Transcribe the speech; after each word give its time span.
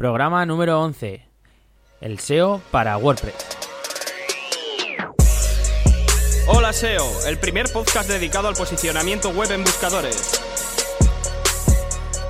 Programa 0.00 0.46
número 0.46 0.80
11. 0.80 1.28
El 2.00 2.18
SEO 2.20 2.62
para 2.70 2.96
WordPress. 2.96 3.34
Hola 6.46 6.72
SEO, 6.72 7.04
el 7.26 7.38
primer 7.38 7.70
podcast 7.70 8.08
dedicado 8.08 8.48
al 8.48 8.54
posicionamiento 8.54 9.28
web 9.28 9.52
en 9.52 9.62
buscadores. 9.62 10.40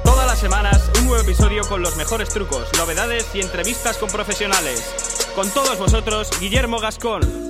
Todas 0.02 0.26
las 0.26 0.40
semanas 0.40 0.90
un 0.98 1.06
nuevo 1.06 1.22
episodio 1.22 1.62
con 1.62 1.80
los 1.80 1.96
mejores 1.96 2.30
trucos, 2.30 2.68
novedades 2.76 3.32
y 3.36 3.40
entrevistas 3.40 3.98
con 3.98 4.08
profesionales. 4.08 5.30
Con 5.36 5.48
todos 5.50 5.78
vosotros, 5.78 6.28
Guillermo 6.40 6.80
Gascón. 6.80 7.49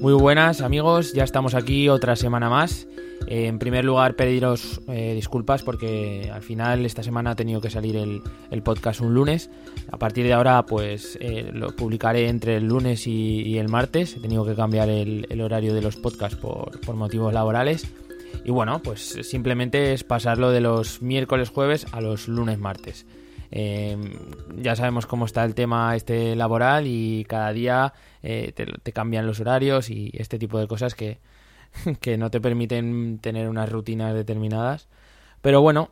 Muy 0.00 0.14
buenas 0.14 0.62
amigos, 0.62 1.12
ya 1.12 1.24
estamos 1.24 1.54
aquí 1.54 1.90
otra 1.90 2.16
semana 2.16 2.48
más. 2.48 2.88
Eh, 3.26 3.48
en 3.48 3.58
primer 3.58 3.84
lugar, 3.84 4.16
pediros 4.16 4.80
eh, 4.88 5.12
disculpas 5.14 5.62
porque 5.62 6.30
al 6.32 6.40
final 6.40 6.86
esta 6.86 7.02
semana 7.02 7.32
ha 7.32 7.36
tenido 7.36 7.60
que 7.60 7.68
salir 7.68 7.96
el, 7.98 8.62
podcast 8.62 9.02
un 9.02 9.12
lunes. 9.12 9.50
A 9.92 9.98
partir 9.98 10.24
de 10.24 10.32
ahora, 10.32 10.64
pues 10.64 11.18
eh, 11.20 11.50
lo 11.52 11.76
publicaré 11.76 12.28
entre 12.28 12.56
el 12.56 12.64
lunes 12.64 13.06
y, 13.06 13.58
el 13.58 13.68
martes. 13.68 14.16
He 14.16 14.20
tenido 14.20 14.46
que 14.46 14.54
cambiar 14.54 14.88
el, 14.88 15.38
horario 15.38 15.74
de 15.74 15.82
los 15.82 15.96
podcasts 15.96 16.38
por, 16.38 16.80
por, 16.80 16.96
motivos 16.96 17.34
laborales. 17.34 17.86
Y 18.42 18.50
bueno, 18.50 18.80
pues 18.82 19.18
simplemente 19.20 19.92
es 19.92 20.02
pasarlo 20.02 20.50
de 20.50 20.62
los 20.62 21.02
miércoles 21.02 21.50
jueves 21.50 21.86
a 21.92 22.00
los 22.00 22.26
lunes 22.26 22.58
martes. 22.58 23.04
Ya 23.50 24.76
sabemos 24.76 25.06
cómo 25.06 25.24
está 25.24 25.44
el 25.44 25.54
tema 25.54 25.96
este 25.96 26.36
laboral 26.36 26.86
y 26.86 27.24
cada 27.28 27.52
día 27.52 27.92
eh, 28.22 28.52
te, 28.54 28.92
cambian 28.92 29.26
los 29.26 29.40
horarios 29.40 29.90
y 29.90 30.10
este 30.14 30.38
tipo 30.38 30.58
de 30.58 30.68
cosas 30.68 30.94
que, 30.94 31.18
que 32.00 32.16
no 32.16 32.30
te 32.30 32.40
permiten 32.40 33.18
tener 33.20 33.48
unas 33.48 33.70
rutinas 33.70 34.14
determinadas. 34.14 34.88
Pero 35.42 35.62
bueno, 35.62 35.90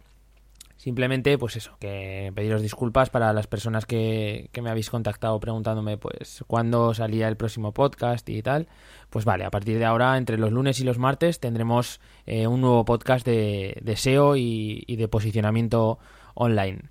simplemente 0.76 1.36
pues 1.38 1.56
eso, 1.56 1.76
que 1.80 2.32
pediros 2.34 2.62
disculpas 2.62 3.10
para 3.10 3.32
las 3.32 3.46
personas 3.46 3.86
que, 3.86 4.50
que, 4.52 4.62
me 4.62 4.70
habéis 4.70 4.90
contactado 4.90 5.40
preguntándome 5.40 5.96
pues 5.96 6.44
cuándo 6.46 6.94
salía 6.94 7.28
el 7.28 7.36
próximo 7.36 7.72
podcast 7.72 8.28
y 8.28 8.42
tal. 8.42 8.68
Pues 9.10 9.24
vale, 9.24 9.44
a 9.44 9.50
partir 9.50 9.78
de 9.78 9.84
ahora, 9.84 10.16
entre 10.18 10.38
los 10.38 10.52
lunes 10.52 10.80
y 10.80 10.84
los 10.84 10.98
martes, 10.98 11.40
tendremos 11.40 12.00
eh, 12.26 12.46
un 12.46 12.60
nuevo 12.60 12.84
podcast 12.84 13.24
de, 13.26 13.78
de 13.80 13.96
SEO 13.96 14.36
y, 14.36 14.84
de 14.86 15.08
posicionamiento 15.08 15.98
online. 16.34 16.90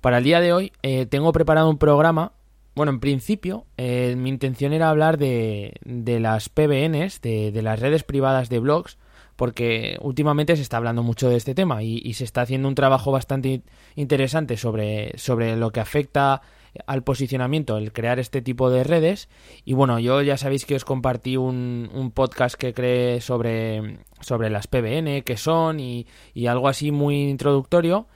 Para 0.00 0.18
el 0.18 0.24
día 0.24 0.40
de 0.40 0.52
hoy 0.52 0.72
eh, 0.82 1.06
tengo 1.06 1.32
preparado 1.32 1.68
un 1.68 1.78
programa 1.78 2.32
bueno, 2.74 2.92
en 2.92 3.00
principio, 3.00 3.66
eh, 3.76 4.14
mi 4.16 4.28
intención 4.28 4.72
era 4.72 4.90
hablar 4.90 5.18
de, 5.18 5.74
de 5.84 6.20
las 6.20 6.48
PBNs, 6.48 7.20
de, 7.20 7.50
de, 7.50 7.62
las 7.62 7.80
redes 7.80 8.04
privadas 8.04 8.48
de 8.48 8.60
blogs, 8.60 8.96
porque 9.36 9.98
últimamente 10.00 10.54
se 10.54 10.62
está 10.62 10.76
hablando 10.76 11.02
mucho 11.02 11.28
de 11.28 11.36
este 11.36 11.54
tema 11.54 11.82
y, 11.82 12.14
se 12.14 12.24
está 12.24 12.42
haciendo 12.42 12.68
un 12.68 12.74
trabajo 12.74 13.10
bastante 13.10 13.62
interesante 13.96 14.56
sobre, 14.56 15.16
sobre 15.18 15.56
lo 15.56 15.72
que 15.72 15.80
afecta 15.80 16.42
al 16.86 17.02
posicionamiento 17.02 17.76
el 17.76 17.92
crear 17.92 18.18
este 18.18 18.40
tipo 18.40 18.70
de 18.70 18.84
redes. 18.84 19.28
Y 19.64 19.74
bueno, 19.74 19.98
yo 19.98 20.22
ya 20.22 20.36
sabéis 20.36 20.64
que 20.64 20.76
os 20.76 20.84
compartí 20.84 21.36
un, 21.36 22.12
podcast 22.14 22.54
que 22.54 22.72
creé 22.72 23.20
sobre, 23.20 23.98
sobre 24.20 24.48
las 24.48 24.68
PBN, 24.68 25.22
qué 25.22 25.36
son 25.36 25.80
y, 25.80 26.06
y 26.34 26.46
algo 26.46 26.68
así 26.68 26.92
muy 26.92 27.28
introductorio 27.28 28.06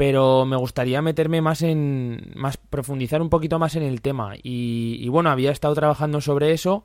pero 0.00 0.46
me 0.46 0.56
gustaría 0.56 1.02
meterme 1.02 1.42
más 1.42 1.60
en 1.60 2.32
más 2.34 2.56
profundizar 2.56 3.20
un 3.20 3.28
poquito 3.28 3.58
más 3.58 3.76
en 3.76 3.82
el 3.82 4.00
tema. 4.00 4.32
Y, 4.42 5.06
bueno 5.10 5.28
había 5.28 5.50
estado 5.50 5.74
trabajando 5.74 6.22
sobre 6.22 6.52
eso 6.52 6.84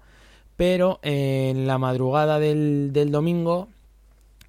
pero 0.58 1.00
en 1.02 1.66
la 1.66 1.78
madrugada 1.78 2.40
del, 2.40 2.92
del 2.92 3.12
domingo 3.12 3.70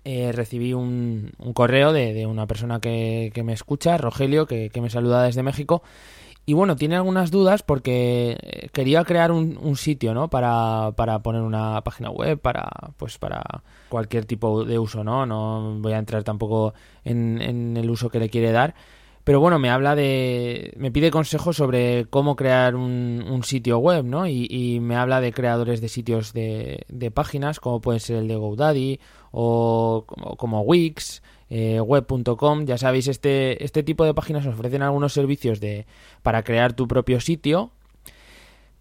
eh, 0.03 0.33
recibí 0.33 0.73
un, 0.73 1.31
un 1.39 1.53
correo 1.53 1.93
de, 1.93 2.13
de, 2.13 2.27
una 2.27 2.49
persona 2.49 2.81
que, 2.81 3.31
que 3.33 3.45
me 3.45 3.53
escucha 3.53 3.99
Rogelio 3.99 4.47
que, 4.47 4.71
que 4.71 4.81
me 4.81 4.91
saluda 4.91 5.23
desde 5.23 5.45
México 5.45 5.85
y 6.49 6.55
bueno, 6.55 6.77
tiene 6.77 6.95
algunas 6.95 7.33
dudas 7.33 7.65
porque 7.65 8.39
eh, 8.41 8.69
quería 8.73 9.03
crear 9.05 9.33
un, 9.33 9.59
un 9.61 9.77
sitio, 9.77 10.15
¿no? 10.15 10.31
Para, 10.31 10.93
para, 10.97 11.19
poner 11.19 11.43
una 11.43 11.83
página 11.83 12.11
web, 12.11 12.39
para, 12.39 12.71
pues 12.97 13.19
para 13.19 13.43
cualquier 13.89 14.27
tipo 14.27 14.65
de 14.65 14.79
uso, 14.79 15.03
¿no? 15.03 15.27
No 15.27 15.79
voy 15.81 15.93
a 15.93 15.99
entrar 15.99 16.23
tampoco 16.23 16.73
en, 17.05 17.77
el 17.77 17.91
uso 17.91 18.11
que 18.11 18.21
le 18.21 18.31
quiere 18.31 18.53
dar. 18.53 18.77
Pero 19.25 19.41
bueno, 19.41 19.59
me 19.59 19.71
habla 19.71 19.97
de. 19.97 20.73
me 20.77 20.93
pide 20.93 21.11
consejos 21.11 21.57
sobre 21.57 22.07
cómo 22.11 22.37
crear 22.37 22.77
un, 22.77 23.25
un 23.29 23.43
sitio 23.43 23.79
web, 23.79 24.05
¿no? 24.05 24.29
Y, 24.29 24.47
y, 24.49 24.79
me 24.79 24.95
habla 24.95 25.21
de 25.21 25.33
creadores 25.33 25.81
de 25.81 25.89
sitios 25.89 26.33
de, 26.33 26.85
de 26.89 27.11
páginas, 27.11 27.59
como 27.59 27.81
puede 27.81 27.99
ser 27.99 28.19
el 28.19 28.29
de 28.29 28.37
GoDaddy 28.37 29.01
o 29.33 30.05
como, 30.07 30.37
como 30.37 30.61
Wix 30.61 31.23
eh, 31.51 31.81
web.com. 31.81 32.65
Ya 32.65 32.79
sabéis, 32.79 33.09
este, 33.09 33.63
este 33.65 33.83
tipo 33.83 34.05
de 34.05 34.15
páginas 34.15 34.47
ofrecen 34.47 34.83
algunos 34.83 35.13
servicios 35.13 35.61
de, 35.61 35.87
para 36.23 36.43
crear 36.43 36.73
tu 36.73 36.89
propio 36.89 37.21
sitio, 37.21 37.71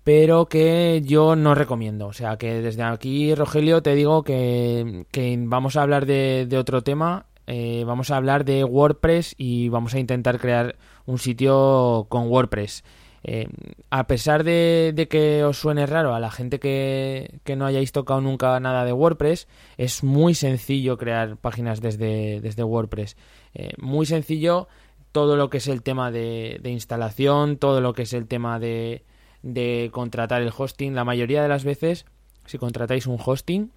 pero 0.04 0.48
que 0.48 1.02
yo 1.04 1.36
no 1.36 1.56
recomiendo. 1.56 2.08
O 2.08 2.14
sea, 2.14 2.38
que 2.38 2.62
desde 2.62 2.84
aquí, 2.84 3.34
Rogelio, 3.36 3.82
te 3.82 3.96
digo 3.96 4.24
que, 4.24 5.06
que 5.12 5.36
vamos 5.40 5.76
a 5.76 5.82
hablar 5.82 6.06
de, 6.06 6.48
otro 6.58 6.82
tema. 6.82 7.26
Eh, 7.48 7.84
vamos 7.86 8.10
a 8.10 8.18
hablar 8.18 8.44
de 8.44 8.64
WordPress 8.64 9.36
y 9.38 9.70
vamos 9.70 9.94
a 9.94 10.00
intentar 10.00 10.40
crear 10.40 10.76
un 11.06 11.20
sitio 11.20 12.08
con 12.10 12.28
WordPress. 12.28 12.84
Eh, 13.28 13.48
a 13.90 14.06
pesar 14.06 14.44
de, 14.44 15.08
que 15.10 15.44
os 15.44 15.58
suene 15.58 15.88
raro 15.88 16.14
a 16.14 16.20
la 16.20 16.30
gente 16.30 16.60
que, 16.60 17.40
no 17.58 17.66
hayáis 17.66 17.92
tocado 17.92 18.22
nunca 18.22 18.60
nada 18.60 18.86
de 18.86 18.94
WordPress, 18.94 19.48
es 19.78 20.04
muy 20.04 20.36
sencillo 20.36 20.96
crear 21.00 21.36
páginas 21.38 21.82
desde, 21.82 22.40
desde 22.40 22.64
WordPress. 22.64 23.18
Eh, 23.56 23.74
muy 23.80 24.06
sencillo 24.06 24.68
todo 25.12 25.38
lo 25.38 25.50
que 25.50 25.58
es 25.58 25.68
el 25.68 25.82
tema 25.82 26.12
de, 26.12 26.62
instalación, 26.66 27.58
todo 27.58 27.82
lo 27.82 27.94
que 27.94 28.04
es 28.04 28.14
el 28.14 28.28
tema 28.28 28.60
de, 28.60 29.04
de 29.42 29.90
contratar 29.92 30.44
el 30.44 30.54
hosting. 30.56 30.94
La 30.94 31.04
mayoría 31.04 31.42
de 31.42 31.50
las 31.50 31.64
veces, 31.64 32.06
si 32.46 32.60
contratáis 32.60 33.08
un 33.08 33.18
hosting, 33.24 33.72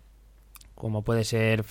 como 0.74 1.02
puede 1.02 1.24
ser, 1.24 1.64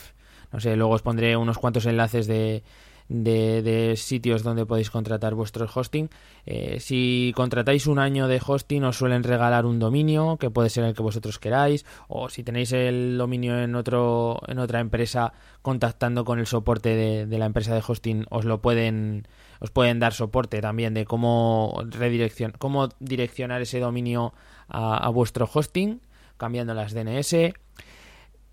no 0.51 0.59
sé, 0.59 0.75
luego 0.75 0.95
os 0.95 1.03
pondré 1.03 1.37
unos 1.37 1.59
cuantos 1.59 1.85
enlaces 1.85 2.25
de, 2.25 2.63
de, 3.09 3.93
sitios 3.95 4.43
donde 4.43 4.65
podéis 4.65 4.89
contratar 4.89 5.33
vuestro 5.33 5.67
hosting. 5.73 6.09
Eh, 6.45 6.79
si 6.79 7.33
contratáis 7.35 7.87
un 7.87 7.99
año 7.99 8.27
de 8.27 8.41
hosting 8.45 8.83
os 8.83 8.97
suelen 8.97 9.23
regalar 9.23 9.65
un 9.65 9.79
dominio 9.79 10.37
que 10.37 10.49
puede 10.49 10.69
ser 10.69 10.83
el 10.85 10.93
que 10.93 11.03
vosotros 11.03 11.39
queráis 11.39 11.85
o 12.07 12.29
si 12.29 12.43
tenéis 12.43 12.71
el 12.71 13.17
dominio 13.17 13.59
en 13.59 13.75
otro 13.75 14.41
en 14.47 14.59
otra 14.59 14.79
empresa 14.79 15.33
contactando 15.61 16.25
con 16.25 16.39
el 16.39 16.47
soporte 16.47 17.25
de, 17.25 17.37
la 17.37 17.45
empresa 17.45 17.73
de 17.73 17.83
hosting 17.85 18.25
os 18.29 18.45
lo 18.45 18.61
pueden 18.61 19.27
os 19.59 19.71
pueden 19.71 19.99
dar 19.99 20.13
soporte 20.13 20.61
también 20.61 20.93
de 20.93 21.05
cómo 21.05 21.83
redirección 21.89 22.53
cómo 22.57 22.89
direccionar 22.99 23.61
ese 23.61 23.79
dominio 23.79 24.33
a, 24.69 24.97
a 24.97 25.09
vuestro 25.09 25.49
hosting 25.51 26.01
cambiando 26.37 26.73
las 26.73 26.93
DNS 26.93 27.53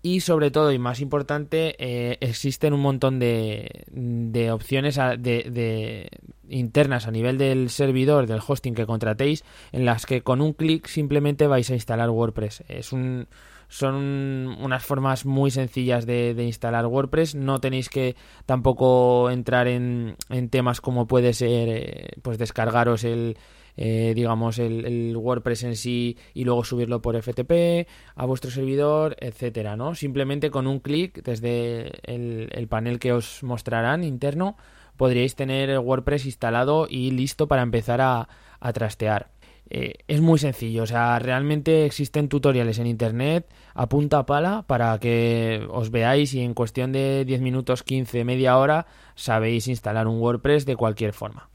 y 0.05 0.19
sobre 0.19 0.51
todo 0.51 0.71
y 0.71 0.77
más 0.77 1.01
importante 1.01 1.75
eh, 1.79 2.19
existen 2.21 2.73
un 2.73 2.81
montón 2.81 3.17
de, 3.17 3.85
de 3.89 4.51
opciones 4.51 4.97
de, 4.97 6.11
internas 6.47 7.07
a 7.07 7.11
nivel 7.11 7.39
del 7.39 7.71
servidor 7.71 8.27
del 8.27 8.39
hosting 8.47 8.75
que 8.75 8.85
contratéis 8.85 9.43
en 9.71 9.83
las 9.83 10.05
que 10.05 10.21
con 10.21 10.41
un 10.41 10.53
clic 10.53 10.85
simplemente 10.85 11.47
vais 11.47 11.71
a 11.71 11.73
instalar 11.73 12.11
WordPress. 12.11 12.65
Es 12.67 12.93
un 12.93 13.27
son 13.67 14.55
unas 14.59 14.85
formas 14.85 15.25
muy 15.25 15.49
sencillas 15.49 16.05
de, 16.05 16.35
instalar 16.37 16.85
WordPress. 16.85 17.33
No 17.33 17.59
tenéis 17.59 17.89
que 17.89 18.15
tampoco 18.45 19.31
entrar 19.31 19.67
en, 19.67 20.17
en 20.29 20.49
temas 20.49 20.81
como 20.81 21.07
puede 21.07 21.33
ser 21.33 21.67
eh, 21.67 22.09
pues 22.21 22.37
descargaros 22.37 23.03
el 23.05 23.37
eh, 23.77 24.13
digamos, 24.15 24.59
el, 24.59 25.15
WordPress 25.15 25.63
en 25.63 25.75
sí 25.75 26.17
y 26.33 26.43
luego 26.43 26.63
subirlo 26.63 27.01
por 27.01 27.21
FTP 27.21 27.87
a 28.15 28.25
vuestro 28.25 28.51
servidor, 28.51 29.15
etcétera, 29.19 29.75
¿no? 29.75 29.95
Simplemente 29.95 30.49
con 30.51 30.67
un 30.67 30.79
clic 30.79 31.23
desde 31.23 31.91
el, 32.03 32.67
panel 32.69 32.99
que 32.99 33.13
os 33.13 33.43
mostrarán 33.43 34.03
interno 34.03 34.57
podríais 34.97 35.35
tener 35.35 35.69
el 35.69 35.79
WordPress 35.79 36.25
instalado 36.25 36.87
y 36.89 37.11
listo 37.11 37.47
para 37.47 37.61
empezar 37.61 38.01
a, 38.01 38.27
trastear. 38.73 39.29
Eh, 39.69 39.93
es 40.07 40.21
muy 40.21 40.39
sencillo, 40.39 40.83
o 40.83 40.85
sea, 40.87 41.19
realmente 41.19 41.85
existen 41.85 42.29
tutoriales 42.29 42.79
en 42.79 42.87
internet 42.87 43.47
a 43.75 43.87
punta 43.87 44.25
pala 44.25 44.63
para 44.65 44.97
que 44.99 45.67
os 45.69 45.91
veáis 45.91 46.33
y 46.33 46.41
en 46.41 46.53
cuestión 46.55 46.91
de 46.91 47.25
10 47.25 47.41
minutos, 47.41 47.83
15, 47.83 48.23
media 48.25 48.57
hora 48.57 48.87
sabéis 49.15 49.67
instalar 49.67 50.07
un 50.07 50.19
WordPress 50.19 50.65
de 50.65 50.75
cualquier 50.75 51.13
forma. 51.13 51.49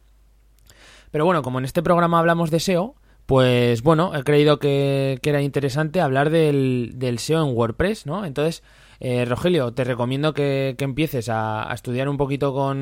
Pero 1.11 1.25
bueno, 1.25 1.43
como 1.43 1.59
en 1.59 1.65
este 1.65 1.83
programa 1.83 2.19
hablamos 2.19 2.51
de 2.51 2.61
SEO, 2.61 2.95
pues 3.31 3.85
bueno, 3.85 4.13
he 4.17 4.25
creído 4.25 4.59
que, 4.59 5.21
era 5.23 5.41
interesante 5.41 6.01
hablar 6.01 6.31
del, 6.31 7.17
SEO 7.19 7.47
en 7.47 7.57
WordPress, 7.57 8.05
¿no? 8.05 8.25
Entonces, 8.25 8.65
eh, 8.99 9.25
Rogelio, 9.25 9.73
te 9.73 9.85
recomiendo 9.85 10.35
que, 10.35 10.75
empieces 10.81 11.29
a, 11.29 11.71
estudiar 11.73 12.09
un 12.09 12.17
poquito 12.17 12.53
con 12.53 12.77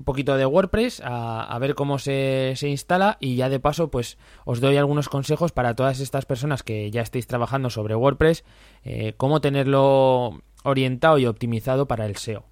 un 0.00 0.04
poquito 0.04 0.36
de 0.36 0.46
WordPress, 0.46 1.00
a, 1.04 1.56
ver 1.60 1.76
cómo 1.76 2.00
se, 2.00 2.56
instala 2.62 3.18
y 3.20 3.36
ya 3.36 3.48
de 3.48 3.60
paso, 3.60 3.88
pues 3.88 4.18
os 4.44 4.60
doy 4.60 4.78
algunos 4.78 5.08
consejos 5.08 5.52
para 5.52 5.76
todas 5.76 6.00
estas 6.00 6.26
personas 6.26 6.64
que 6.64 6.90
ya 6.90 7.02
estéis 7.02 7.28
trabajando 7.28 7.70
sobre 7.70 7.94
WordPress, 7.94 8.44
eh, 8.82 9.14
cómo 9.16 9.40
tenerlo 9.40 10.42
orientado 10.64 11.18
y 11.18 11.26
optimizado 11.26 11.86
para 11.86 12.06
el 12.06 12.16
SEO. 12.16 12.47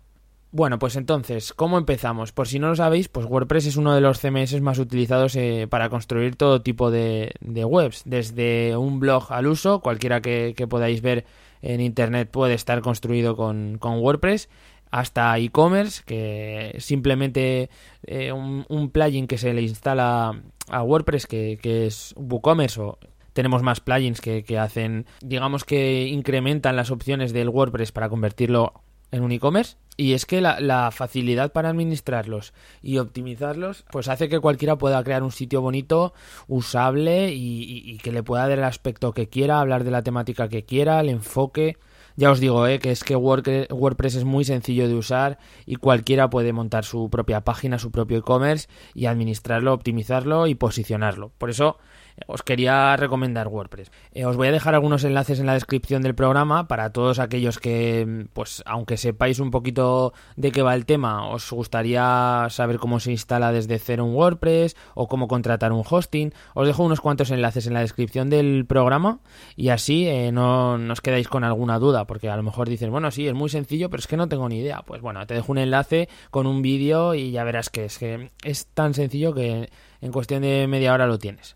Bueno, 0.57 0.79
pues 0.79 0.97
entonces, 0.97 1.53
¿cómo 1.53 1.77
empezamos? 1.77 2.33
Por 2.33 2.49
si 2.49 2.59
no 2.59 2.69
lo 2.69 2.77
sabéis, 2.77 3.09
pues 3.09 3.27
WordPress 3.27 3.67
es 3.67 3.77
uno 3.77 3.95
de 3.95 4.01
los 4.01 4.21
CMS 4.21 4.59
más 4.63 4.79
utilizados 4.79 5.37
eh, 5.37 5.67
para 5.69 5.91
construir 5.91 6.37
todo 6.37 6.63
tipo 6.63 6.91
de, 6.91 7.35
webs, 7.43 8.05
desde 8.07 8.75
un 8.75 8.99
blog 8.99 9.31
al 9.35 9.49
uso, 9.49 9.81
cualquiera 9.81 10.23
que, 10.23 10.55
podáis 10.67 11.03
ver 11.03 11.27
en 11.61 11.83
Internet 11.83 12.31
puede 12.31 12.55
estar 12.55 12.81
construido 12.81 13.37
con, 13.37 13.79
WordPress, 13.83 14.49
hasta 14.91 15.39
e-commerce, 15.39 16.03
que 16.07 16.75
simplemente 16.79 17.69
eh, 18.05 18.33
un, 18.33 18.91
plugin 18.91 19.27
que 19.27 19.37
se 19.37 19.53
le 19.53 19.61
instala 19.61 20.41
a 20.71 20.83
WordPress, 20.83 21.27
que, 21.27 21.59
es 21.87 22.15
WooCommerce 22.17 22.81
o 22.81 22.99
tenemos 23.35 23.63
más 23.63 23.81
plugins 23.81 24.23
que, 24.23 24.43
que, 24.43 24.59
hacen, 24.59 25.05
digamos 25.21 25.65
que 25.65 26.07
incrementan 26.07 26.77
las 26.77 26.91
opciones 26.91 27.35
del 27.35 27.51
WordPress 27.51 27.93
para 27.93 28.09
convertirlo 28.09 28.73
en 29.11 29.23
un 29.23 29.33
e-commerce. 29.33 29.77
Y 29.97 30.13
es 30.13 30.27
que 30.27 30.41
la, 30.41 30.91
facilidad 30.91 31.53
para 31.53 31.71
administrarlos 31.71 32.53
y 32.83 32.99
optimizarlos, 32.99 33.85
pues 33.91 34.09
hace 34.09 34.29
que 34.29 34.41
cualquiera 34.41 34.77
pueda 34.77 35.03
crear 35.03 35.23
un 35.23 35.33
sitio 35.33 35.63
bonito, 35.63 36.13
usable 36.49 37.33
y, 37.33 37.99
que 38.03 38.13
le 38.13 38.23
pueda 38.23 38.49
dar 38.49 38.59
el 38.59 38.65
aspecto 38.65 39.13
que 39.13 39.29
quiera, 39.29 39.61
hablar 39.61 39.85
de 39.85 39.91
la 39.91 40.03
temática 40.03 40.49
que 40.49 40.65
quiera, 40.65 41.01
el 41.01 41.09
enfoque. 41.09 41.79
Ya 42.19 42.31
os 42.31 42.41
digo, 42.41 42.67
eh, 42.67 42.79
que 42.79 42.91
es 42.91 43.05
que 43.05 43.15
WordPress 43.15 44.15
es 44.15 44.25
muy 44.25 44.45
sencillo 44.45 44.89
de 44.89 44.95
usar 44.95 45.39
y 45.67 45.77
cualquiera 45.77 46.31
puede 46.31 46.53
montar 46.53 46.85
su 46.85 47.11
propia 47.11 47.43
página, 47.43 47.79
su 47.79 47.91
propio 47.91 48.19
e-commerce 48.19 48.69
y 48.95 49.07
administrarlo, 49.07 49.75
optimizarlo 49.75 50.47
y 50.47 50.55
posicionarlo. 50.55 51.33
Por 51.37 51.51
eso 51.51 51.79
os 52.27 52.43
quería 52.43 52.97
recomendar 52.97 53.49
WordPress. 53.49 53.91
Eh, 54.13 54.25
os 54.25 54.37
voy 54.37 54.49
a 54.49 54.53
dejar 54.53 54.75
algunos 54.75 55.05
enlaces 55.05 55.39
en 55.39 55.47
la 55.47 55.55
descripción 55.55 56.03
del 56.03 56.15
programa 56.15 56.69
para 56.69 56.91
todos 56.91 57.19
aquellos 57.19 57.59
que, 57.59 58.27
pues, 58.33 58.63
aunque 58.67 58.97
sepáis 58.97 59.39
un 59.39 59.51
poquito 59.51 60.13
de 60.37 60.53
qué 60.53 60.63
va 60.63 60.75
el 60.75 60.87
tema, 60.87 61.29
os 61.29 61.51
gustaría 61.51 62.47
saber 62.51 62.79
cómo 62.79 63.01
se 63.01 63.11
instala 63.11 63.53
desde 63.53 63.79
cero 63.79 64.05
un 64.05 64.15
WordPress 64.15 64.77
o 64.95 65.09
cómo 65.09 65.29
contratar 65.29 65.73
un 65.73 65.85
hosting. 65.89 66.33
Os 66.55 66.67
dejo 66.67 66.83
unos 66.83 67.01
cuantos 67.01 67.31
enlaces 67.31 67.67
en 67.67 67.75
la 67.75 67.81
descripción 67.81 68.31
del 68.31 68.65
programa 68.67 69.21
y 69.55 69.69
así 69.69 70.07
eh, 70.07 70.33
no, 70.33 70.79
no 70.79 70.93
os 70.93 71.01
quedáis 71.01 71.29
con 71.29 71.45
alguna 71.45 71.79
duda, 71.79 72.07
porque 72.07 72.31
a 72.31 72.37
lo 72.37 72.43
mejor 72.43 72.69
dices, 72.69 72.89
bueno, 72.91 73.11
sí, 73.11 73.27
es 73.27 73.35
muy 73.35 73.51
sencillo, 73.51 73.91
pero 73.91 74.01
es 74.01 74.07
que 74.07 74.17
no 74.17 74.29
tengo 74.29 74.49
ni 74.49 74.59
idea. 74.59 74.83
Pues 74.87 75.01
bueno, 75.03 75.27
te 75.27 75.35
dejo 75.35 75.53
un 75.53 75.59
enlace 75.59 76.09
con 76.31 76.47
un 76.47 76.63
vídeo 76.63 77.15
y 77.15 77.31
ya 77.31 77.45
verás 77.45 77.71
que 77.71 77.85
es 77.85 77.99
que 77.99 78.31
es 78.43 78.67
tan 78.67 78.95
sencillo 78.95 79.35
que 79.35 79.71
en 80.01 80.13
cuestión 80.13 80.43
de 80.43 80.67
media 80.67 80.93
hora 80.93 81.07
lo 81.07 81.19
tienes. 81.19 81.56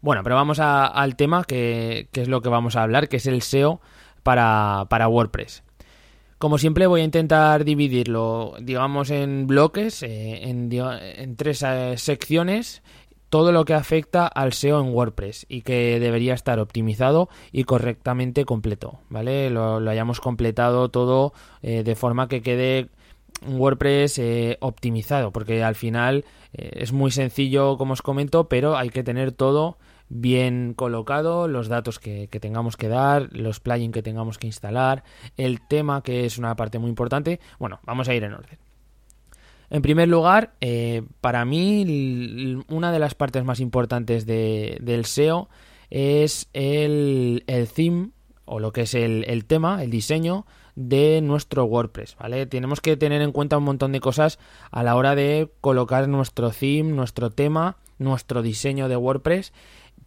Bueno, 0.00 0.22
pero 0.22 0.36
vamos 0.36 0.58
al 0.60 1.16
tema 1.16 1.44
que, 1.44 2.08
es 2.12 2.28
lo 2.28 2.40
que 2.40 2.48
vamos 2.48 2.76
a 2.76 2.82
hablar, 2.82 3.08
que 3.08 3.16
es 3.16 3.26
el 3.26 3.42
SEO 3.42 3.80
para, 4.22 5.08
WordPress. 5.08 5.62
Como 6.38 6.58
siempre 6.58 6.86
voy 6.86 7.00
a 7.00 7.04
intentar 7.04 7.64
dividirlo, 7.64 8.54
digamos, 8.60 9.10
en 9.10 9.46
bloques, 9.46 10.02
eh, 10.02 10.48
en, 10.48 11.36
tres 11.36 11.62
eh, 11.62 11.94
secciones, 11.96 12.82
todo 13.30 13.52
lo 13.52 13.64
que 13.64 13.74
afecta 13.74 14.26
al 14.26 14.52
SEO 14.52 14.80
en 14.80 14.94
WordPress 14.94 15.46
y 15.48 15.62
que 15.62 15.98
debería 15.98 16.34
estar 16.34 16.58
optimizado 16.58 17.28
y 17.50 17.64
correctamente 17.64 18.44
completo, 18.44 19.00
¿vale? 19.08 19.50
Lo, 19.50 19.76
hayamos 19.88 20.20
completado 20.20 20.90
todo 20.90 21.32
eh, 21.62 21.82
de 21.82 21.94
forma 21.96 22.28
que 22.28 22.42
quede 22.42 22.90
un 23.44 23.58
WordPress 23.58 24.20
optimizado, 24.60 25.32
porque 25.32 25.62
al 25.62 25.74
final 25.74 26.24
es 26.52 26.92
muy 26.92 27.10
sencillo, 27.10 27.76
como 27.76 27.92
os 27.92 28.02
comento, 28.02 28.48
pero 28.48 28.76
hay 28.76 28.90
que 28.90 29.02
tener 29.02 29.32
todo 29.32 29.78
bien 30.08 30.74
colocado, 30.74 31.48
los 31.48 31.68
datos 31.68 31.98
que, 31.98 32.28
tengamos 32.28 32.76
que 32.76 32.88
dar, 32.88 33.28
los 33.32 33.60
plugins 33.60 33.92
que 33.92 34.02
tengamos 34.02 34.38
que 34.38 34.46
instalar, 34.46 35.04
el 35.36 35.60
tema 35.66 36.02
que 36.02 36.24
es 36.24 36.38
una 36.38 36.54
parte 36.56 36.78
muy 36.78 36.88
importante. 36.88 37.40
Bueno, 37.58 37.80
vamos 37.84 38.08
a 38.08 38.14
ir 38.14 38.24
en 38.24 38.34
orden. 38.34 38.58
En 39.68 39.82
primer 39.82 40.08
lugar, 40.08 40.54
eh, 40.60 41.02
para 41.20 41.44
mí 41.44 42.62
una 42.68 42.92
de 42.92 42.98
las 42.98 43.14
partes 43.14 43.44
más 43.44 43.58
importantes 43.58 44.24
del 44.26 45.04
SEO 45.04 45.48
es 45.90 46.48
el, 46.52 47.42
theme 47.74 48.10
o 48.44 48.60
lo 48.60 48.72
que 48.72 48.82
es 48.82 48.94
el, 48.94 49.24
el, 49.26 49.44
tema, 49.44 49.82
el 49.82 49.90
diseño 49.90 50.46
de 50.76 51.20
nuestro 51.22 51.64
WordPress, 51.64 52.16
¿vale? 52.16 52.46
Tenemos 52.46 52.80
que 52.80 52.96
tener 52.96 53.22
en 53.22 53.32
cuenta 53.32 53.58
un 53.58 53.64
montón 53.64 53.92
de 53.92 54.00
cosas 54.00 54.38
a 54.70 54.82
la 54.82 54.94
hora 54.94 55.14
de 55.14 55.50
colocar 55.60 56.08
nuestro 56.08 56.50
theme, 56.50 56.92
nuestro 56.92 57.30
tema, 57.30 57.78
nuestro 57.98 58.42
diseño 58.42 58.88
de 58.88 58.96
WordPress 58.96 59.52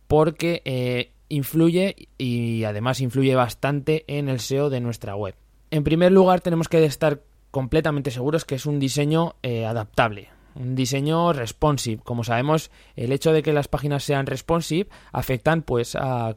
porque 0.07 0.61
eh, 0.65 1.11
influye 1.29 2.09
y 2.17 2.63
además 2.63 3.01
influye 3.01 3.35
bastante 3.35 4.05
en 4.07 4.29
el 4.29 4.39
SEO 4.39 4.69
de 4.69 4.79
nuestra 4.79 5.15
web. 5.15 5.35
En 5.71 5.83
primer 5.83 6.11
lugar, 6.11 6.41
tenemos 6.41 6.67
que 6.67 6.83
estar 6.83 7.21
completamente 7.51 8.11
seguros 8.11 8.45
que 8.45 8.55
es 8.55 8.65
un 8.65 8.79
diseño 8.79 9.35
eh, 9.43 9.65
adaptable, 9.65 10.29
un 10.55 10.75
diseño 10.75 11.33
responsive. 11.33 12.01
Como 12.03 12.23
sabemos, 12.23 12.71
el 12.95 13.11
hecho 13.11 13.33
de 13.33 13.43
que 13.43 13.53
las 13.53 13.67
páginas 13.67 14.03
sean 14.03 14.25
responsive 14.25 14.89
afectan 15.11 15.61
pues 15.61 15.95
a, 15.95 16.35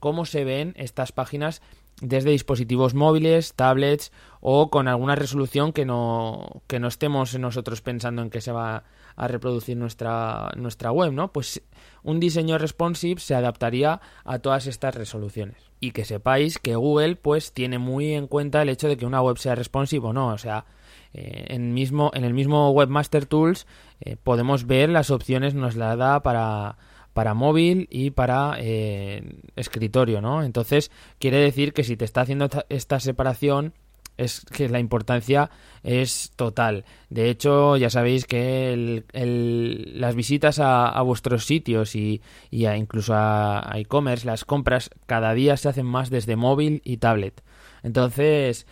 cómo 0.00 0.26
se 0.26 0.44
ven 0.44 0.74
estas 0.76 1.12
páginas 1.12 1.62
desde 2.00 2.30
dispositivos 2.30 2.94
móviles, 2.94 3.54
tablets 3.54 4.12
o 4.40 4.70
con 4.70 4.88
alguna 4.88 5.16
resolución 5.16 5.72
que 5.72 5.84
no, 5.84 6.62
que 6.66 6.78
no 6.78 6.88
estemos 6.88 7.36
nosotros 7.38 7.80
pensando 7.80 8.22
en 8.22 8.30
que 8.30 8.40
se 8.40 8.52
va 8.52 8.84
a 9.16 9.28
reproducir 9.28 9.76
nuestra, 9.76 10.50
nuestra 10.56 10.92
web, 10.92 11.12
¿no? 11.12 11.32
Pues 11.32 11.60
un 12.04 12.20
diseño 12.20 12.56
responsive 12.56 13.20
se 13.20 13.34
adaptaría 13.34 14.00
a 14.24 14.38
todas 14.38 14.66
estas 14.66 14.94
resoluciones. 14.94 15.56
Y 15.80 15.90
que 15.90 16.04
sepáis 16.04 16.58
que 16.58 16.76
Google 16.76 17.16
pues 17.16 17.52
tiene 17.52 17.78
muy 17.78 18.14
en 18.14 18.28
cuenta 18.28 18.62
el 18.62 18.68
hecho 18.68 18.88
de 18.88 18.96
que 18.96 19.06
una 19.06 19.22
web 19.22 19.38
sea 19.38 19.54
responsive 19.54 20.06
o 20.06 20.12
no, 20.12 20.28
o 20.28 20.38
sea, 20.38 20.66
eh, 21.14 21.46
en, 21.48 21.74
mismo, 21.74 22.10
en 22.14 22.24
el 22.24 22.34
mismo 22.34 22.70
Webmaster 22.70 23.26
Tools 23.26 23.66
eh, 24.00 24.16
podemos 24.22 24.66
ver 24.66 24.88
las 24.88 25.10
opciones, 25.10 25.54
nos 25.54 25.74
la 25.74 25.96
da 25.96 26.22
para, 26.22 26.78
para 27.18 27.34
móvil 27.34 27.88
y 27.90 28.12
para 28.12 28.54
eh, 28.60 29.40
escritorio, 29.56 30.20
¿no? 30.20 30.44
Entonces 30.44 30.92
quiere 31.18 31.38
decir 31.38 31.72
que 31.72 31.82
si 31.82 31.96
te 31.96 32.04
está 32.04 32.20
haciendo 32.20 32.48
esta 32.68 33.00
separación 33.00 33.74
es 34.16 34.42
que 34.42 34.68
la 34.68 34.78
importancia 34.78 35.50
es 35.82 36.30
total. 36.36 36.84
De 37.10 37.28
hecho, 37.28 37.76
ya 37.76 37.90
sabéis 37.90 38.24
que 38.24 39.02
las 39.12 40.14
visitas 40.14 40.60
a, 40.60 41.02
vuestros 41.02 41.44
sitios 41.44 41.96
y, 41.96 42.22
incluso 42.52 43.14
a, 43.16 43.68
e-commerce, 43.74 44.24
las 44.24 44.44
compras, 44.44 44.88
cada 45.06 45.34
día 45.34 45.56
se 45.56 45.70
hacen 45.70 45.86
más 45.86 46.10
desde 46.10 46.36
móvil 46.36 46.82
y 46.84 46.98
tablet. 46.98 47.42
Entonces, 47.82 48.68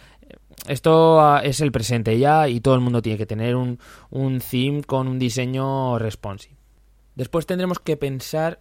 esto 0.69 1.37
es 1.41 1.61
el 1.61 1.73
presente 1.73 2.17
ya 2.17 2.49
y 2.49 2.61
todo 2.61 2.77
el 2.77 2.81
mundo 2.81 3.03
tiene 3.03 3.19
que 3.19 3.27
tener 3.27 3.57
un, 3.57 3.81
un 4.11 4.39
theme 4.39 4.85
con 4.85 5.09
un 5.09 5.19
diseño 5.19 5.99
responsive. 5.99 6.56
Después 7.17 7.47
tendremos 7.47 7.81
que 7.81 7.97
pensar 7.97 8.61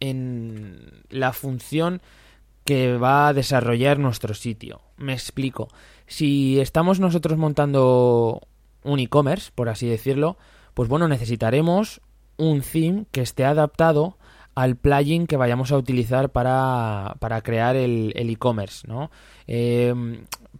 en 0.00 1.04
la 1.08 1.32
función 1.32 2.02
que 2.64 2.96
va 2.96 3.28
a 3.28 3.32
desarrollar 3.32 3.98
nuestro 3.98 4.34
sitio. 4.34 4.80
Me 4.96 5.12
explico. 5.12 5.68
Si 6.06 6.58
estamos 6.60 6.98
nosotros 6.98 7.38
montando 7.38 8.40
un 8.82 8.98
e-commerce, 8.98 9.52
por 9.54 9.68
así 9.68 9.86
decirlo, 9.86 10.36
pues 10.74 10.88
bueno, 10.88 11.06
necesitaremos 11.06 12.00
un 12.36 12.62
theme 12.62 13.06
que 13.12 13.20
esté 13.20 13.44
adaptado 13.44 14.16
al 14.54 14.76
plugin 14.76 15.26
que 15.26 15.36
vayamos 15.36 15.70
a 15.70 15.76
utilizar 15.76 16.30
para, 16.30 17.14
crear 17.44 17.76
el 17.76 18.12
e-commerce, 18.16 18.86
¿no? 18.88 19.10
Eh, 19.46 19.94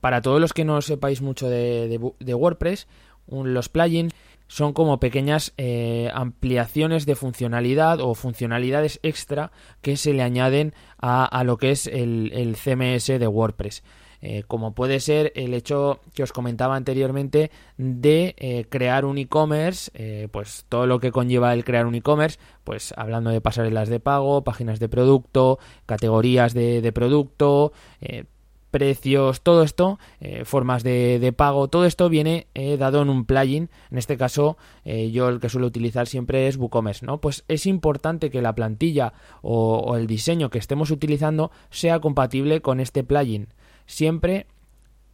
para 0.00 0.22
todos 0.22 0.40
los 0.40 0.52
que 0.52 0.64
no 0.64 0.82
sepáis 0.82 1.22
mucho 1.22 1.48
de, 1.48 1.98
WordPress, 2.34 2.88
los 3.28 3.68
plugins 3.68 4.12
son 4.50 4.72
como 4.72 4.98
pequeñas 4.98 5.52
eh, 5.58 6.10
ampliaciones 6.12 7.06
de 7.06 7.14
funcionalidad 7.14 8.00
o 8.00 8.16
funcionalidades 8.16 8.98
extra 9.04 9.52
que 9.80 9.96
se 9.96 10.12
le 10.12 10.22
añaden 10.22 10.74
a, 10.98 11.44
lo 11.44 11.56
que 11.56 11.70
es 11.70 11.86
el, 11.86 12.32
el 12.34 12.56
CMS 12.56 13.06
de 13.06 13.28
WordPress. 13.28 13.84
Eh, 14.22 14.42
como 14.48 14.74
puede 14.74 14.98
ser 14.98 15.32
el 15.36 15.54
hecho 15.54 16.00
que 16.14 16.24
os 16.24 16.32
comentaba 16.32 16.74
anteriormente 16.74 17.52
de 17.78 18.34
eh, 18.38 18.66
crear 18.68 19.04
un 19.04 19.18
e-commerce, 19.18 20.28
pues 20.32 20.66
todo 20.68 20.84
lo 20.84 20.98
que 20.98 21.12
conlleva 21.12 21.54
el 21.54 21.64
crear 21.64 21.86
un 21.86 21.94
e-commerce, 21.94 22.40
pues 22.64 22.92
hablando 22.96 23.30
de 23.30 23.40
pasarelas 23.40 23.88
de 23.88 24.00
pago, 24.00 24.42
páginas 24.42 24.80
de 24.80 24.88
producto, 24.88 25.60
categorías 25.86 26.54
de, 26.54 26.90
producto, 26.92 27.72
precios, 28.70 29.42
todo 29.42 29.62
esto, 29.62 29.98
formas 30.44 30.82
de, 30.82 31.34
pago, 31.36 31.68
todo 31.68 31.84
esto 31.84 32.08
viene 32.08 32.46
dado 32.78 33.02
en 33.02 33.10
un 33.10 33.24
plugin. 33.24 33.68
En 33.90 33.98
este 33.98 34.16
caso, 34.16 34.56
yo 34.84 35.28
el 35.28 35.40
que 35.40 35.48
suelo 35.48 35.66
utilizar 35.66 36.06
siempre 36.06 36.46
es 36.46 36.56
WooCommerce, 36.56 37.06
¿no? 37.06 37.20
Pues 37.20 37.44
es 37.48 37.66
importante 37.66 38.30
que 38.30 38.42
la 38.42 38.54
plantilla 38.54 39.12
o, 39.42 39.96
el 39.96 40.06
diseño 40.06 40.50
que 40.50 40.58
estemos 40.58 40.90
utilizando 40.90 41.50
sea 41.70 42.00
compatible 42.00 42.60
con 42.60 42.80
este 42.80 43.04
plugin 43.04 43.48
siempre 43.90 44.46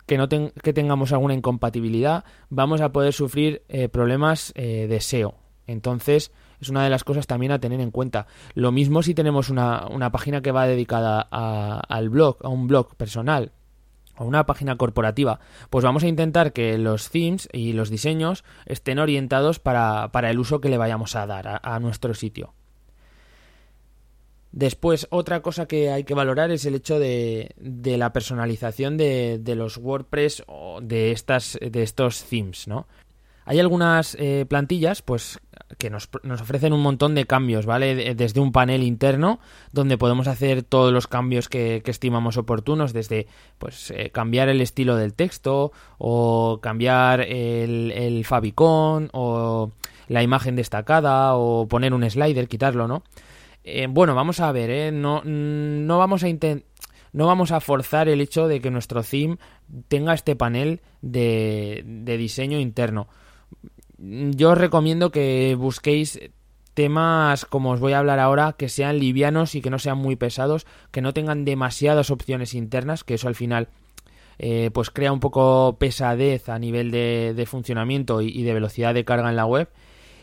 que, 0.07 0.19
no 0.19 0.29
que 0.29 0.73
tengamos 0.73 1.13
alguna 1.13 1.35
incompatibilidad, 1.35 2.25
vamos 2.51 2.81
a 2.81 2.93
poder 2.93 3.13
sufrir 3.13 3.63
eh, 3.69 3.89
problemas 3.89 4.53
eh, 4.55 4.87
de 4.89 5.01
SEO. 5.01 5.35
Entonces, 5.67 6.31
es 6.61 6.69
una 6.69 6.85
de 6.85 6.91
las 6.91 7.05
cosas 7.05 7.27
también 7.27 7.53
a 7.53 7.59
tener 7.59 7.81
en 7.81 7.91
cuenta. 7.91 8.27
Lo 8.55 8.73
mismo 8.73 9.03
si 9.03 9.15
tenemos 9.15 9.51
una, 9.51 10.11
página 10.13 10.41
que 10.41 10.53
va 10.53 10.67
dedicada 10.67 11.21
al 11.21 12.09
blog, 12.09 12.39
a 12.43 12.49
un 12.49 12.67
blog 12.67 12.95
personal, 12.97 13.53
o 14.19 14.25
una 14.25 14.47
página 14.47 14.77
corporativa, 14.77 15.41
pues 15.69 15.85
vamos 15.85 16.03
a 16.03 16.09
intentar 16.09 16.53
que 16.53 16.79
los 16.79 17.11
themes 17.11 17.49
y 17.53 17.73
los 17.73 17.91
diseños 17.91 18.45
estén 18.65 18.99
orientados 18.99 19.59
para, 19.59 20.11
el 20.31 20.39
uso 20.39 20.61
que 20.61 20.71
le 20.71 20.79
vayamos 20.79 21.17
a 21.17 21.27
dar 21.27 21.61
a, 21.63 21.79
nuestro 21.81 22.15
sitio. 22.15 22.55
Después, 24.53 25.07
otra 25.11 25.43
cosa 25.43 25.67
que 25.67 25.91
hay 25.91 26.05
que 26.05 26.15
valorar 26.15 26.51
es 26.51 26.65
el 26.65 26.77
hecho 26.77 26.99
de, 26.99 27.55
la 27.59 28.15
personalización 28.15 28.97
de, 28.97 29.39
de, 29.39 29.55
los 29.55 29.77
WordPress 29.77 30.45
o 30.47 30.81
de, 30.81 31.13
estas, 31.13 31.59
de 31.61 31.83
estos 31.83 32.25
themes, 32.25 32.67
¿no? 32.67 32.87
Hay 33.49 33.61
algunas 33.61 34.17
eh, 34.19 34.45
plantillas, 34.49 35.03
pues, 35.03 35.39
que 35.79 35.89
nos, 35.89 36.11
nos, 36.25 36.41
ofrecen 36.41 36.73
un 36.73 36.83
montón 36.83 37.15
de 37.15 37.27
cambios, 37.27 37.65
¿vale? 37.65 38.17
Desde 38.17 38.41
un 38.41 38.51
panel 38.51 38.83
interno, 38.83 39.39
donde 39.71 39.97
podemos 39.97 40.27
hacer 40.27 40.65
todos 40.65 40.93
los 40.93 41.07
cambios 41.07 41.49
que, 41.49 41.81
estimamos 41.87 42.39
oportunos, 42.39 42.93
desde, 42.93 43.29
pues, 43.59 43.93
eh, 43.93 44.11
cambiar 44.11 44.49
el 44.49 44.61
estilo 44.61 44.97
del 44.97 45.15
texto, 45.15 45.71
o 45.97 46.59
cambiar 46.61 47.21
el, 47.21 47.93
el 47.93 48.25
favicon, 48.25 49.11
o 49.13 49.71
la 50.09 50.25
imagen 50.25 50.57
destacada, 50.57 51.37
o 51.37 51.69
poner 51.69 51.95
un 51.95 52.09
slider, 52.11 52.49
quitarlo, 52.49 52.89
¿no? 52.89 53.05
Eh, 53.63 53.87
bueno, 53.89 54.17
vamos 54.17 54.41
a 54.41 54.51
ver. 54.51 54.93
No, 54.93 55.23
no 55.25 55.99
vamos 55.99 56.25
a 56.25 56.29
intentar 56.29 56.67
no 57.13 57.27
vamos 57.27 57.51
a 57.51 57.61
forzar 57.61 58.11
el 58.11 58.21
hecho 58.21 58.47
de 58.47 58.61
que 58.61 58.71
nuestro 58.71 59.03
theme 59.03 59.39
tenga 59.89 60.13
este 60.13 60.37
panel 60.37 60.83
de 61.01 61.83
diseño 62.19 62.61
interno 62.61 63.09
yo 63.99 64.51
os 64.51 64.59
recomiendo 64.59 65.11
que 65.11 65.55
busquéis 65.59 66.21
temas 66.75 67.47
como 67.47 67.71
os 67.71 67.81
voy 67.81 67.95
a 67.95 67.99
hablar 67.99 68.19
ahora 68.19 68.53
que 68.53 68.69
sean 68.69 68.99
livianos 68.99 69.55
y 69.55 69.63
que 69.63 69.71
no 69.71 69.79
sean 69.79 69.97
muy 69.97 70.17
pesados, 70.17 70.67
que 70.91 71.01
no 71.01 71.15
tengan 71.15 71.47
demasiadas 71.47 72.11
opciones 72.11 72.53
internas, 72.53 73.03
que 73.03 73.15
eso 73.15 73.29
al 73.29 73.35
final 73.35 73.69
eh, 74.39 74.71
pues 74.73 74.91
crea 74.91 75.13
un 75.13 75.21
poco 75.21 75.79
pesadez 75.79 76.51
a 76.51 76.59
nivel 76.59 76.91
de, 76.91 77.45
funcionamiento 77.49 78.21
y, 78.21 78.43
de 78.43 78.53
velocidad 78.53 78.93
de 78.93 79.05
carga 79.05 79.31
en 79.31 79.37
la 79.37 79.47
web. 79.47 79.71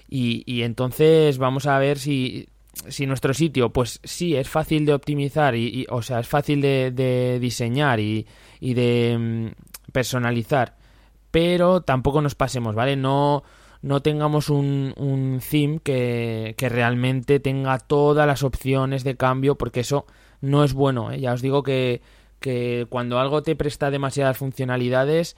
Y, 0.07 0.61
entonces 0.61 1.39
vamos 1.39 1.65
a 1.65 1.79
ver 1.79 1.97
si, 1.97 2.47
si 2.87 3.07
nuestro 3.07 3.33
sitio, 3.33 3.73
pues 3.73 3.99
sí, 4.03 4.35
es 4.35 4.47
fácil 4.47 4.85
de 4.85 4.93
optimizar, 4.93 5.55
y, 5.55 5.87
o 5.89 6.03
sea, 6.03 6.19
es 6.19 6.27
fácil 6.27 6.61
de, 6.61 6.91
de 6.91 7.39
diseñar 7.39 7.99
y, 7.99 8.27
de 8.61 9.17
mm, 9.17 9.91
personalizar, 9.91 10.75
pero 11.31 11.81
tampoco 11.81 12.21
nos 12.21 12.35
pasemos, 12.35 12.75
¿vale? 12.75 12.95
No 12.95 13.43
no 13.83 14.01
tengamos 14.01 14.49
un, 14.49 14.93
un 14.97 15.41
theme 15.47 15.79
que, 15.83 16.55
que, 16.57 16.69
realmente 16.69 17.41
tenga 17.41 17.77
todas 17.77 18.25
las 18.25 18.41
opciones 18.41 19.03
de 19.03 19.17
cambio, 19.17 19.55
porque 19.55 19.81
eso 19.81 20.05
no 20.39 20.63
es 20.63 20.73
bueno. 20.73 21.11
¿eh? 21.11 21.19
Ya 21.19 21.33
os 21.33 21.41
digo 21.41 21.63
que, 21.63 22.01
que, 22.39 22.87
cuando 22.89 23.19
algo 23.19 23.43
te 23.43 23.57
presta 23.57 23.91
demasiadas 23.91 24.37
funcionalidades, 24.37 25.35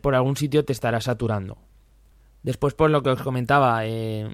por 0.00 0.16
algún 0.16 0.36
sitio 0.36 0.64
te 0.64 0.72
estará 0.72 1.00
saturando. 1.00 1.56
Después, 2.42 2.74
por 2.74 2.90
lo 2.90 3.04
que 3.04 3.10
os 3.10 3.22
comentaba, 3.22 3.86
eh, 3.86 4.28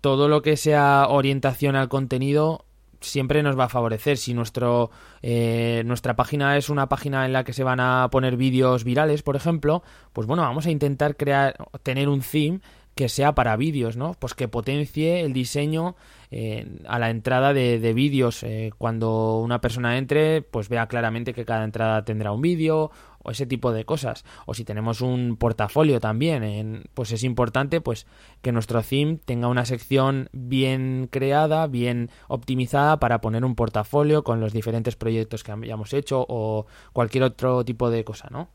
todo 0.00 0.28
lo 0.28 0.40
que 0.42 0.56
sea 0.56 1.08
orientación 1.08 1.74
al 1.74 1.88
contenido 1.88 2.64
siempre 3.00 3.42
nos 3.42 3.58
va 3.58 3.64
a 3.64 3.68
favorecer. 3.68 4.16
Si 4.16 4.34
nuestro, 4.34 4.90
eh, 5.22 5.82
nuestra 5.86 6.16
página 6.16 6.56
es 6.56 6.68
una 6.68 6.88
página 6.88 7.26
en 7.26 7.32
la 7.32 7.44
que 7.44 7.52
se 7.52 7.64
van 7.64 7.80
a 7.80 8.08
poner 8.10 8.36
vídeos 8.36 8.84
virales, 8.84 9.22
por 9.22 9.36
ejemplo, 9.36 9.82
pues 10.12 10.26
bueno, 10.26 10.42
vamos 10.42 10.66
a 10.66 10.70
intentar 10.70 11.16
crear, 11.16 11.56
tener 11.82 12.08
un 12.08 12.20
theme 12.20 12.60
que 12.98 13.08
sea 13.08 13.32
para 13.32 13.56
vídeos, 13.56 13.96
¿no? 13.96 14.14
Pues 14.18 14.34
que 14.34 14.48
potencie 14.48 15.20
el 15.20 15.32
diseño 15.32 15.94
eh, 16.32 16.66
a 16.88 16.98
la 16.98 17.10
entrada 17.10 17.52
de, 17.52 17.92
vídeos. 17.94 18.42
Eh, 18.42 18.72
cuando 18.76 19.38
una 19.38 19.60
persona 19.60 19.98
entre, 19.98 20.42
pues 20.42 20.68
vea 20.68 20.88
claramente 20.88 21.32
que 21.32 21.44
cada 21.44 21.62
entrada 21.62 22.04
tendrá 22.04 22.32
un 22.32 22.42
vídeo 22.42 22.90
o 23.28 23.30
ese 23.30 23.46
tipo 23.46 23.72
de 23.72 23.84
cosas. 23.84 24.24
O 24.46 24.54
si 24.54 24.64
tenemos 24.64 25.02
un 25.02 25.36
portafolio 25.36 26.00
también, 26.00 26.84
pues 26.94 27.12
es 27.12 27.22
importante 27.24 27.82
pues 27.82 28.06
que 28.40 28.52
nuestro 28.52 28.82
theme 28.82 29.18
tenga 29.22 29.48
una 29.48 29.66
sección 29.66 30.30
bien 30.32 31.08
creada, 31.10 31.66
bien 31.66 32.10
optimizada 32.28 32.98
para 32.98 33.20
poner 33.20 33.44
un 33.44 33.54
portafolio 33.54 34.24
con 34.24 34.40
los 34.40 34.54
diferentes 34.54 34.96
proyectos 34.96 35.44
que 35.44 35.52
hayamos 35.52 35.92
hecho 35.92 36.24
o 36.26 36.66
cualquier 36.94 37.24
otro 37.24 37.64
tipo 37.66 37.90
de 37.90 38.02
cosa, 38.02 38.28
¿no? 38.30 38.48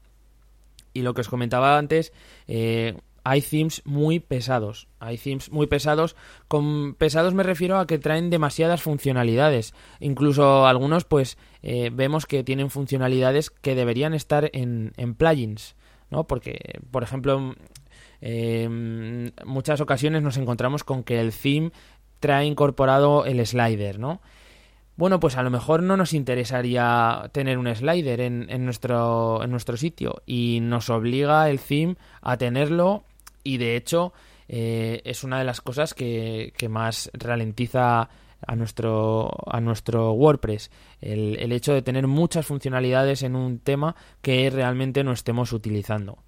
Y 0.92 1.04
lo 1.04 1.14
que 1.14 1.22
os 1.22 1.30
comentaba 1.30 1.78
antes, 1.78 2.12
eh, 2.48 2.98
hay 3.24 3.42
themes 3.42 3.82
muy 3.86 4.20
pesados. 4.20 4.88
Hay 5.00 5.18
themes 5.18 5.52
muy 5.52 5.68
pesados. 5.68 6.16
Con 6.48 6.96
pesados 6.96 7.34
me 7.34 7.44
refiero 7.44 7.78
a 7.78 7.88
que 7.88 8.00
traen 8.00 8.30
demasiadas 8.30 8.82
funcionalidades. 8.82 9.74
Incluso 10.00 10.68
algunos, 10.68 11.06
pues, 11.06 11.38
eh, 11.62 11.90
vemos 11.94 12.26
que 12.26 12.44
tienen 12.44 12.70
funcionalidades 12.70 13.50
que 13.50 13.76
deberían 13.76 14.14
estar 14.14 14.50
en, 14.54 14.94
plugins. 15.18 15.76
¿no? 16.10 16.26
Porque, 16.28 16.80
por 16.92 17.04
ejemplo, 17.04 17.56
en 18.22 19.34
muchas 19.46 19.82
ocasiones 19.82 20.22
nos 20.22 20.38
encontramos 20.38 20.84
con 20.84 21.04
que 21.04 21.20
el 21.20 21.32
theme 21.32 21.72
trae 22.20 22.46
incorporado 22.46 23.26
el 23.26 23.46
slider, 23.46 24.00
¿no? 24.00 24.22
Bueno, 24.96 25.20
pues 25.20 25.38
a 25.38 25.44
lo 25.44 25.50
mejor 25.50 25.82
no 25.82 25.98
nos 25.98 26.14
interesaría 26.14 27.30
tener 27.32 27.58
un 27.58 27.74
slider 27.74 28.22
en, 28.22 28.64
nuestro, 28.64 29.44
en 29.44 29.50
nuestro 29.50 29.76
sitio 29.76 30.22
y 30.28 30.60
nos 30.62 30.92
obliga 30.92 31.50
el 31.50 31.60
theme 31.60 31.96
a 32.22 32.38
tenerlo 32.38 33.04
y 33.44 33.58
de 33.58 33.76
hecho 33.76 34.14
eh, 34.48 35.02
es 35.06 35.24
una 35.24 35.40
de 35.40 35.46
las 35.46 35.62
cosas 35.62 35.94
que, 35.94 36.54
más 36.70 37.10
ralentiza 37.14 38.10
a 38.46 38.56
nuestro, 38.56 39.32
a 39.46 39.62
nuestro 39.62 40.12
WordPress. 40.14 40.70
El, 41.02 41.38
el, 41.40 41.52
hecho 41.52 41.74
de 41.74 41.82
tener 41.82 42.08
muchas 42.08 42.46
funcionalidades 42.46 43.24
en 43.24 43.36
un 43.36 43.60
tema 43.60 43.96
que 44.22 44.50
realmente 44.50 45.04
no 45.04 45.12
estemos 45.12 45.54
utilizando. 45.54 46.20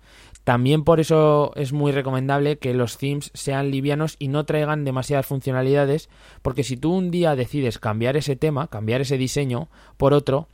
También 0.45 0.83
por 0.83 0.99
eso 0.99 1.51
es 1.55 1.73
muy 1.73 1.91
recomendable 1.91 2.59
que 2.59 2.75
los 2.75 2.99
themes 2.99 3.31
sean 3.33 3.71
livianos 3.71 4.15
y 4.19 4.27
no 4.27 4.45
traigan 4.45 4.85
demasiadas 4.85 5.25
funcionalidades, 5.25 6.07
porque 6.43 6.63
si 6.63 6.77
tú 6.77 6.93
un 6.93 7.09
día 7.09 7.35
decides 7.35 7.79
cambiar 7.79 8.15
ese 8.15 8.35
tema, 8.35 8.67
cambiar 8.67 9.01
ese 9.01 9.17
diseño 9.17 9.69
por 9.97 10.13
otro, 10.13 10.47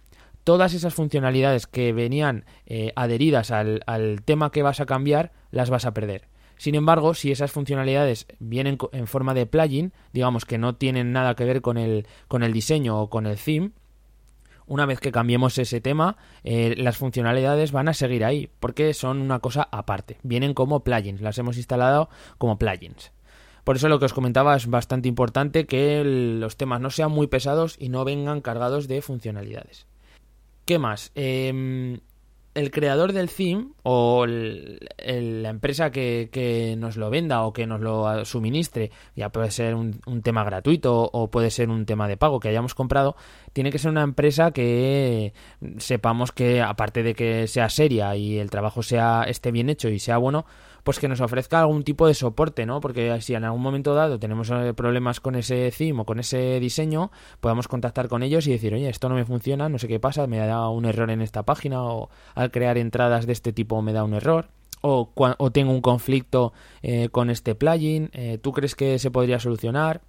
todas 0.46 0.74
esas 0.74 0.94
funcionalidades 0.94 1.68
que 1.68 1.92
venían 1.92 2.46
eh, 2.66 2.94
adheridas 2.96 3.52
al, 3.52 3.84
al 3.86 4.24
tema 4.24 4.52
que 4.52 4.64
vas 4.64 4.80
a 4.80 4.86
cambiar, 4.86 5.34
las 5.52 5.70
vas 5.70 5.84
a 5.84 5.94
perder. 5.94 6.31
Sin 6.62 6.76
embargo, 6.76 7.16
si 7.16 7.32
esas 7.32 7.52
funcionalidades 7.52 8.28
vienen 8.38 8.78
en 8.92 9.08
forma 9.08 9.34
de 9.34 9.48
plugin, 9.48 9.94
digamos 10.14 10.46
que 10.46 10.60
no 10.60 10.76
tienen 10.76 11.12
nada 11.12 11.34
que 11.34 11.44
ver 11.44 11.64
con 11.64 11.80
el, 11.80 12.06
con 12.28 12.44
el 12.44 12.54
diseño 12.54 13.02
o 13.02 13.10
con 13.10 13.26
el 13.26 13.36
theme, 13.36 13.72
una 14.68 14.86
vez 14.86 15.00
que 15.00 15.12
cambiemos 15.12 15.58
ese 15.58 15.82
tema, 15.82 16.18
eh, 16.44 16.76
las 16.78 16.98
funcionalidades 16.98 17.72
van 17.72 17.88
a 17.88 17.96
seguir 17.96 18.24
ahí, 18.24 18.52
porque 18.60 18.94
son 18.94 19.22
una 19.22 19.40
cosa 19.40 19.70
aparte. 19.72 20.18
Vienen 20.22 20.54
como 20.54 20.84
plugins, 20.84 21.22
las 21.22 21.40
hemos 21.40 21.58
instalado 21.58 22.10
como 22.38 22.60
plugins. 22.60 23.12
Por 23.64 23.78
eso 23.78 23.90
lo 23.90 23.98
que 23.98 24.06
os 24.06 24.14
comentaba 24.14 24.56
es 24.56 24.68
bastante 24.68 25.10
importante 25.10 25.66
que 25.66 26.04
los 26.04 26.58
temas 26.58 26.80
no 26.80 26.92
sean 26.92 27.10
muy 27.10 27.26
pesados 27.26 27.76
y 27.80 27.90
no 27.90 28.06
vengan 28.06 28.40
cargados 28.40 28.88
de 28.88 29.02
funcionalidades. 29.02 29.88
¿Qué 30.66 30.78
más? 30.78 31.12
Eh, 31.16 32.00
el 32.54 32.72
creador 32.72 33.14
del 33.14 33.30
theme 33.30 33.70
o 33.84 34.26
la 34.26 35.50
empresa 35.50 35.92
que, 35.92 36.76
nos 36.78 36.98
lo 36.98 37.10
venda 37.10 37.44
o 37.44 37.54
que 37.54 37.66
nos 37.66 37.80
lo 37.82 38.26
suministre, 38.26 38.92
ya 39.16 39.30
puede 39.30 39.52
ser 39.52 39.76
un, 39.76 40.02
tema 40.22 40.44
gratuito 40.44 41.10
o 41.12 41.30
puede 41.30 41.50
ser 41.50 41.70
un 41.70 41.86
tema 41.86 42.08
de 42.08 42.18
pago 42.18 42.40
que 42.40 42.50
hayamos 42.50 42.76
comprado, 42.76 43.16
tiene 43.54 43.72
que 43.72 43.80
ser 43.80 43.92
una 43.92 44.04
empresa 44.04 44.52
que 44.52 45.34
sepamos 45.78 46.32
que 46.32 46.62
aparte 46.62 47.04
de 47.04 47.16
que 47.16 47.48
sea 47.48 47.70
seria 47.70 48.16
y 48.16 48.38
el 48.38 48.50
trabajo 48.50 48.84
sea 48.84 49.24
esté 49.24 49.52
bien 49.52 49.70
hecho 49.70 49.90
y 49.90 50.00
sea 50.00 50.18
bueno, 50.18 50.46
pues 50.84 51.00
que 51.00 51.08
nos 51.08 51.22
ofrezca 51.22 51.60
algún 51.60 51.84
tipo 51.84 52.08
de 52.08 52.14
soporte, 52.14 52.66
¿no? 52.66 52.82
Porque 52.82 53.20
si 53.22 53.34
en 53.36 53.44
algún 53.44 53.62
momento 53.62 53.94
dado 53.94 54.20
tenemos 54.20 54.50
eh, 54.50 54.74
problemas 54.74 55.20
con 55.20 55.36
ese 55.36 55.72
theme 55.72 56.02
o 56.02 56.06
con 56.06 56.20
ese 56.20 56.60
diseño, 56.60 57.12
podamos 57.40 57.68
contactar 57.68 58.08
con 58.08 58.24
ellos 58.24 58.48
y 58.48 58.52
decir, 58.52 58.74
oye, 58.74 58.90
esto 58.90 59.10
no 59.10 59.16
me 59.16 59.26
funciona, 59.26 59.70
no 59.70 59.78
sé 59.78 59.88
qué 59.88 60.00
pasa, 60.00 60.28
me 60.28 60.38
da 60.38 60.70
un 60.70 60.86
error 60.86 61.10
en 61.12 61.22
esta 61.22 61.44
página 61.44 61.84
o 61.84 62.10
al 62.36 62.52
crear 62.52 62.78
entradas 62.78 63.26
de 63.26 63.34
este 63.34 63.54
tipo 63.54 63.82
me 63.82 63.94
da 63.94 64.04
un 64.04 64.14
error. 64.14 64.50
O, 64.84 65.12
o 65.16 65.52
tengo 65.52 65.72
un 65.72 65.82
conflicto 65.82 66.54
eh, 66.82 67.10
con 67.10 67.30
este 67.30 67.54
plugin, 67.54 68.10
eh, 68.14 68.40
¿tú 68.42 68.52
crees 68.52 68.74
que 68.74 68.98
se 68.98 69.12
podría 69.12 69.40
solucionar? 69.40 70.02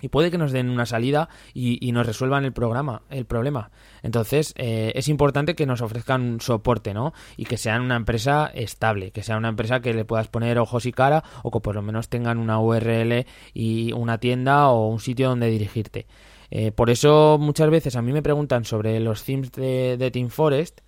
Y 0.00 0.08
puede 0.08 0.30
que 0.30 0.38
nos 0.38 0.52
den 0.52 0.68
una 0.68 0.86
salida 0.86 1.28
y, 1.54 1.90
nos 1.92 2.06
resuelvan 2.06 2.44
el 2.44 2.52
programa, 2.52 3.02
el 3.08 3.24
problema. 3.24 3.70
Entonces, 4.02 4.52
eh, 4.56 4.92
es 4.94 5.08
importante 5.08 5.54
que 5.54 5.64
nos 5.64 5.80
ofrezcan 5.80 6.38
soporte, 6.40 6.92
¿no? 6.92 7.14
Y 7.36 7.46
que 7.46 7.56
sean 7.56 7.82
una 7.82 7.96
empresa 7.96 8.50
estable, 8.54 9.10
que 9.10 9.22
sea 9.22 9.38
una 9.38 9.48
empresa 9.48 9.80
que 9.80 9.94
le 9.94 10.04
puedas 10.04 10.28
poner 10.28 10.58
ojos 10.58 10.84
y 10.84 10.92
cara 10.92 11.24
o 11.42 11.50
que 11.50 11.60
por 11.60 11.74
lo 11.74 11.82
menos 11.82 12.08
tengan 12.08 12.38
una 12.38 12.60
URL 12.60 13.24
y 13.54 13.92
una 13.92 14.18
tienda 14.18 14.68
o 14.68 14.88
un 14.88 15.00
sitio 15.00 15.30
donde 15.30 15.48
dirigirte. 15.48 16.06
Eh, 16.50 16.72
por 16.72 16.90
eso 16.90 17.38
muchas 17.40 17.70
veces 17.70 17.96
a 17.96 18.02
mí 18.02 18.12
me 18.12 18.22
preguntan 18.22 18.64
sobre 18.64 19.00
los 19.00 19.24
themes 19.24 19.50
de, 19.52 19.96
de 19.96 20.10
Team 20.10 20.28
Forest, 20.28 20.80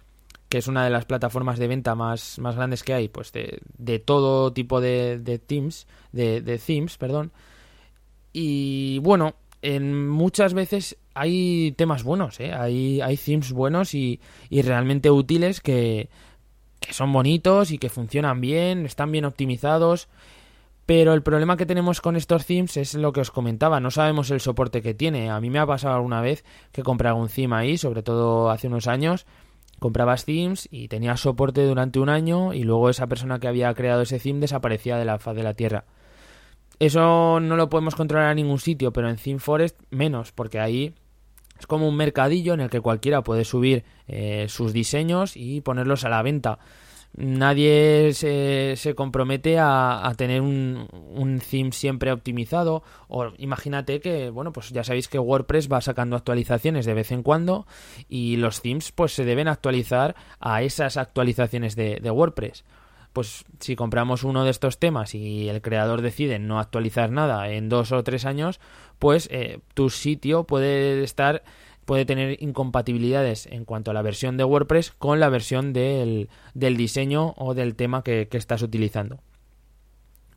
que 0.49 0.59
es 0.59 0.69
una 0.69 0.85
de 0.85 0.91
las 0.91 1.05
plataformas 1.05 1.59
de 1.59 1.69
venta 1.69 1.95
más, 1.95 2.39
más 2.39 2.57
grandes 2.57 2.83
que 2.83 2.95
hay, 2.95 3.09
pues 3.09 3.33
de, 3.33 3.61
de 3.77 3.99
todo 3.99 4.53
tipo 4.53 4.81
de, 4.81 5.19
de 5.19 5.39
teams, 5.39 5.87
de, 6.13 6.41
de 6.41 6.59
themes, 6.59 6.97
perdón. 6.97 7.33
Y 8.41 9.01
bueno, 9.01 9.35
en 9.63 10.09
muchas 10.09 10.55
veces 10.55 10.97
hay 11.13 11.73
temas 11.73 12.05
buenos, 12.05 12.39
¿eh? 12.39 12.53
hay, 12.53 13.01
hay 13.01 13.17
themes 13.17 13.51
buenos 13.51 13.95
y, 13.95 14.21
y 14.49 14.63
realmente 14.63 15.11
útiles 15.11 15.61
que, 15.61 16.09
que 16.79 16.93
son 16.93 17.13
bonitos 17.13 17.73
y 17.73 17.79
que 17.79 17.89
funcionan 17.89 18.41
bien, 18.41 18.87
están 18.87 19.11
bien 19.11 19.25
optimizados. 19.25 20.07
Pero 20.87 21.15
el 21.15 21.25
problema 21.25 21.57
que 21.57 21.67
tenemos 21.67 22.01
con 22.01 22.15
estos 22.15 22.47
themes 22.47 22.77
es 22.77 22.95
lo 22.95 23.13
que 23.13 23.23
os 23.23 23.33
comentaba, 23.33 23.81
no 23.81 23.91
sabemos 23.91 24.31
el 24.31 24.39
soporte 24.39 24.83
que 24.83 24.95
tiene. 24.95 25.31
A 25.31 25.41
mí 25.41 25.51
me 25.51 25.59
ha 25.59 25.67
pasado 25.67 25.97
alguna 25.97 26.21
vez 26.21 26.45
que 26.71 26.85
compraba 26.85 27.19
un 27.19 27.29
theme 27.29 27.57
ahí, 27.57 27.77
sobre 27.77 28.05
todo 28.05 28.51
hace 28.51 28.69
unos 28.69 28.87
años, 28.87 29.27
comprabas 29.81 30.25
themes 30.27 30.69
y 30.71 30.87
tenías 30.87 31.19
soporte 31.19 31.67
durante 31.67 31.99
un 31.99 32.09
año 32.09 32.55
y 32.55 32.63
luego 32.63 32.89
esa 32.89 33.09
persona 33.09 33.41
que 33.41 33.49
había 33.49 33.75
creado 33.75 34.03
ese 34.03 34.21
theme 34.21 34.39
desaparecía 34.39 34.97
de 34.97 35.07
la 35.07 35.19
faz 35.19 35.35
de 35.35 35.43
la 35.43 35.55
Tierra. 35.55 35.87
Eso 36.79 37.41
no 37.41 37.57
lo 37.57 37.69
podemos 37.69 37.95
controlar 37.97 38.31
en 38.31 38.37
ningún 38.37 38.61
sitio, 38.61 38.93
pero 38.93 39.09
en 39.09 39.17
ThemeForest 39.17 39.81
menos, 39.91 40.33
porque 40.33 40.61
ahí 40.61 40.95
es 41.59 41.67
como 41.67 41.89
un 41.89 41.97
mercadillo 41.97 42.55
en 42.55 42.61
el 42.61 42.71
que 42.71 42.81
cualquiera 42.81 43.23
puede 43.23 43.45
subir 43.45 43.85
eh, 44.07 44.47
sus 44.49 44.73
diseños 44.73 45.37
y 45.37 45.61
ponerlos 45.61 46.05
a 46.05 46.09
la 46.09 46.23
venta. 46.23 46.59
Nadie 47.17 48.13
se, 48.13 48.95
compromete 48.95 49.59
a, 49.59 50.13
tener 50.17 50.41
un, 50.41 50.87
un, 50.93 51.41
theme 51.41 51.73
siempre 51.73 52.13
optimizado. 52.13 52.85
O 53.09 53.33
imagínate 53.39 53.99
que, 53.99 54.31
bueno, 54.31 54.53
pues 54.53 54.71
ya 54.71 54.85
sabéis 54.85 55.09
que 55.09 55.19
WordPress 55.19 55.73
va 55.73 55.81
sacando 55.81 56.15
actualizaciones 56.15 56.87
de 56.87 56.95
vez 56.95 57.11
en 57.11 57.25
cuando 57.25 57.67
y 58.09 58.37
los 58.37 58.61
themes 58.61 58.93
pues 58.93 59.15
se 59.15 59.25
deben 59.25 59.49
actualizar 59.49 60.15
a 60.39 60.63
esas 60.63 60.97
actualizaciones 60.97 61.75
de 61.75 62.11
WordPress 62.11 62.65
pues 63.19 63.45
si 63.59 63.75
compramos 63.75 64.23
uno 64.23 64.45
de 64.45 64.53
estos 64.53 64.79
temas 64.79 65.13
y 65.13 65.49
el 65.49 65.61
creador 65.61 66.03
decide 66.03 66.39
no 66.39 66.61
actualizar 66.61 67.11
nada 67.11 67.51
en 67.51 67.69
dos 67.69 67.91
o 67.91 68.05
tres 68.05 68.25
años, 68.25 68.61
pues 69.01 69.29
eh, 69.33 69.59
tu 69.75 69.91
sitio 69.91 70.45
puede 70.45 71.03
estar 71.03 71.43
puede 71.85 72.05
tener 72.05 72.41
incompatibilidades 72.41 73.47
en 73.47 73.65
cuanto 73.65 73.91
a 73.91 73.95
la 73.95 74.03
versión 74.03 74.37
de 74.37 74.45
WordPress 74.45 74.93
con 74.93 75.19
la 75.19 75.31
versión 75.31 75.73
del, 75.73 76.29
del 76.55 76.77
diseño 76.77 77.35
o 77.39 77.55
del 77.55 77.75
tema 77.75 78.05
que, 78.05 78.29
estás 78.31 78.63
utilizando. 78.63 79.19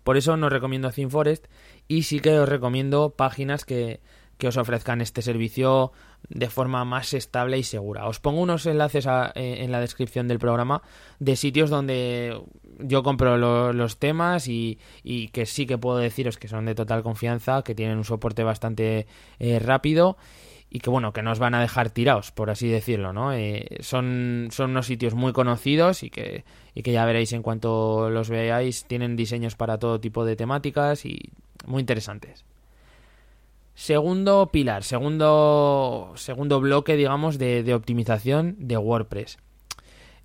Por 0.04 0.18
eso 0.18 0.36
no 0.36 0.50
recomiendo 0.50 0.90
ThemeForest 0.90 1.46
y 1.88 2.02
sí 2.02 2.20
que 2.20 2.40
os 2.40 2.50
recomiendo 2.50 3.12
páginas 3.12 3.64
que, 3.64 4.00
que 4.41 4.48
os 4.48 4.57
ofrezcan 4.57 5.01
este 5.01 5.21
servicio 5.21 5.91
de 6.27 6.50
forma 6.50 6.83
más 6.83 7.13
estable 7.13 7.60
y 7.60 7.63
segura. 7.63 8.07
Os 8.07 8.19
pongo 8.19 8.41
unos 8.41 8.65
enlaces 8.65 9.05
eh, 9.05 9.62
en 9.62 9.71
la 9.71 9.79
descripción 9.79 10.27
del 10.27 10.39
programa 10.39 10.81
de 11.19 11.36
sitios 11.36 11.69
donde 11.69 12.41
yo 12.79 13.03
compro 13.03 13.38
lo, 13.38 13.71
los 13.71 14.00
temas 14.00 14.48
y, 14.48 14.79
que 15.31 15.45
sí 15.45 15.67
que 15.67 15.77
puedo 15.77 16.00
deciros 16.00 16.39
que 16.39 16.48
son 16.48 16.65
de 16.65 16.74
total 16.74 17.03
confianza, 17.03 17.62
que 17.62 17.75
tienen 17.75 18.00
un 18.00 18.03
soporte 18.03 18.43
bastante 18.43 19.05
eh, 19.38 19.60
rápido 19.60 20.17
y 20.71 20.79
que 20.79 20.89
bueno, 20.89 21.13
que 21.13 21.21
no 21.21 21.31
os 21.31 21.38
van 21.38 21.53
a 21.53 21.62
dejar 21.62 21.91
tirados, 21.91 22.31
por 22.31 22.50
así 22.50 22.67
decirlo. 22.67 23.13
Eh, 23.33 23.77
son, 23.81 24.48
son 24.50 24.71
unos 24.71 24.88
sitios 24.88 25.13
muy 25.13 25.33
conocidos 25.33 26.01
y 26.01 26.10
que, 26.10 26.45
y 26.74 26.81
que 26.81 26.93
ya 26.93 27.05
veréis 27.05 27.31
en 27.33 27.43
cuanto 27.43 28.10
los 28.10 28.31
veáis, 28.31 28.86
tienen 28.86 29.15
diseños 29.15 29.55
para 29.55 29.77
todo 29.77 30.00
tipo 30.00 30.25
de 30.25 30.36
temáticas 30.36 31.05
y 31.05 31.29
muy 31.67 31.81
interesantes. 31.81 32.43
Segundo 33.74 34.51
pilar, 34.51 34.84
segundo, 34.84 36.12
segundo 36.16 36.60
bloque, 36.60 36.96
digamos, 36.96 37.38
de, 37.38 37.63
de 37.63 37.74
optimización 37.74 38.56
de 38.60 38.78
WordPress. 38.78 39.38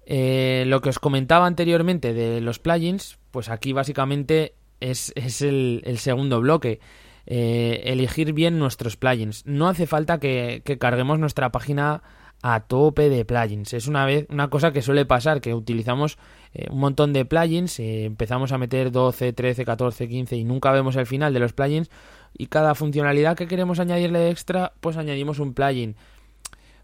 Eh, 0.09 0.63
lo 0.69 0.81
que 0.81 0.89
os 0.89 1.01
comentaba 1.01 1.47
anteriormente 1.47 2.15
de 2.15 2.41
los 2.41 2.61
plugins, 2.61 3.19
pues 3.33 3.49
aquí 3.49 3.73
básicamente 3.73 4.55
es, 4.79 5.13
es 5.17 5.43
el, 5.43 5.83
segundo 5.99 6.41
bloque. 6.41 6.79
Eh, 7.27 7.83
elegir 7.87 8.33
bien 8.33 8.59
nuestros 8.61 8.97
plugins. 8.97 9.45
No 9.47 9.69
hace 9.69 9.89
falta 9.89 10.21
que, 10.21 10.63
carguemos 10.79 11.19
nuestra 11.19 11.51
página 11.51 12.05
a 12.41 12.61
tope 12.61 13.09
de 13.09 13.25
plugins. 13.25 13.75
Es 13.75 13.89
una, 13.89 14.07
vez, 14.07 14.27
una 14.31 14.49
cosa 14.49 14.71
que 14.73 14.81
suele 14.81 15.07
pasar, 15.07 15.41
que 15.41 15.55
utilizamos 15.55 16.19
eh, 16.55 16.69
un 16.71 16.79
montón 16.79 17.13
de 17.13 17.25
plugins, 17.25 17.81
empezamos 17.81 18.53
a 18.53 18.59
meter 18.59 18.93
12, 18.93 19.33
13, 19.33 19.65
14, 19.65 20.09
15 20.09 20.37
y 20.37 20.45
nunca 20.45 20.71
vemos 20.71 20.95
el 20.95 21.07
final 21.07 21.35
de 21.35 21.41
los 21.41 21.53
plugins 21.53 21.91
y 22.37 22.47
cada 22.47 22.75
funcionalidad 22.75 23.37
que 23.37 23.49
queremos 23.49 23.81
añadirle 23.81 24.31
extra, 24.31 24.73
pues 24.81 24.97
añadimos 24.97 25.39
un 25.39 25.55
plugin. 25.55 25.97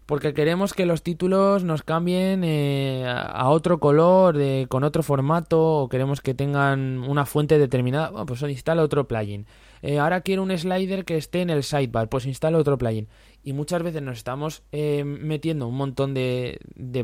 Porque 0.05 0.33
queremos 0.33 0.73
que 0.73 0.85
los 0.85 1.01
títulos 1.01 1.63
nos 1.63 1.81
cambien 1.81 2.43
eh, 2.43 3.05
a 3.07 3.47
otro 3.49 3.79
color, 3.79 4.37
con 4.67 4.83
otro 4.83 5.01
formato, 5.01 5.61
o 5.61 5.87
queremos 5.87 6.19
que 6.19 6.33
tengan 6.33 6.99
una 7.07 7.25
fuente 7.25 7.57
determinada, 7.57 8.09
bueno, 8.09 8.25
pues 8.25 8.41
instala 8.41 8.83
otro 8.83 9.07
plugin. 9.07 9.45
Eh, 9.81 9.99
ahora 9.99 10.21
quiero 10.21 10.43
un 10.43 10.57
slider 10.57 11.05
que 11.05 11.15
esté 11.15 11.41
en 11.41 11.49
el 11.49 11.63
sidebar, 11.63 12.09
pues 12.09 12.25
instala 12.25 12.57
otro 12.57 12.77
plugin. 12.77 13.07
Y 13.43 13.53
muchas 13.53 13.81
veces 13.81 14.01
nos 14.01 14.17
estamos 14.17 14.63
eh, 14.73 15.05
metiendo 15.05 15.67
un 15.67 15.75
montón 15.75 16.13
de, 16.13 16.59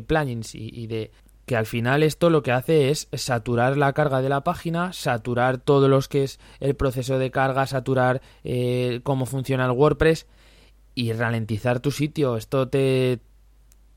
plugins 0.06 0.56
y 0.56 0.88
de, 0.88 1.12
que 1.50 1.56
al 1.56 1.66
final 1.66 2.04
esto 2.04 2.30
lo 2.30 2.44
que 2.44 2.52
hace 2.52 2.92
es 2.92 3.08
saturar 3.12 3.76
la 3.76 3.94
carga 3.94 4.22
de 4.22 4.30
la 4.30 4.44
página, 4.44 4.94
saturar 4.94 5.58
todo 5.58 5.88
lo 5.88 6.00
que 6.02 6.24
es 6.24 6.40
el 6.60 6.76
proceso 6.76 7.18
de 7.18 7.32
carga, 7.32 7.66
saturar 7.66 8.22
eh, 8.44 9.00
cómo 9.02 9.26
funciona 9.26 9.66
el 9.66 9.72
WordPress 9.72 10.28
y 10.94 11.12
ralentizar 11.12 11.80
tu 11.80 11.90
sitio. 11.90 12.38
Esto 12.38 12.68
te, 12.68 13.18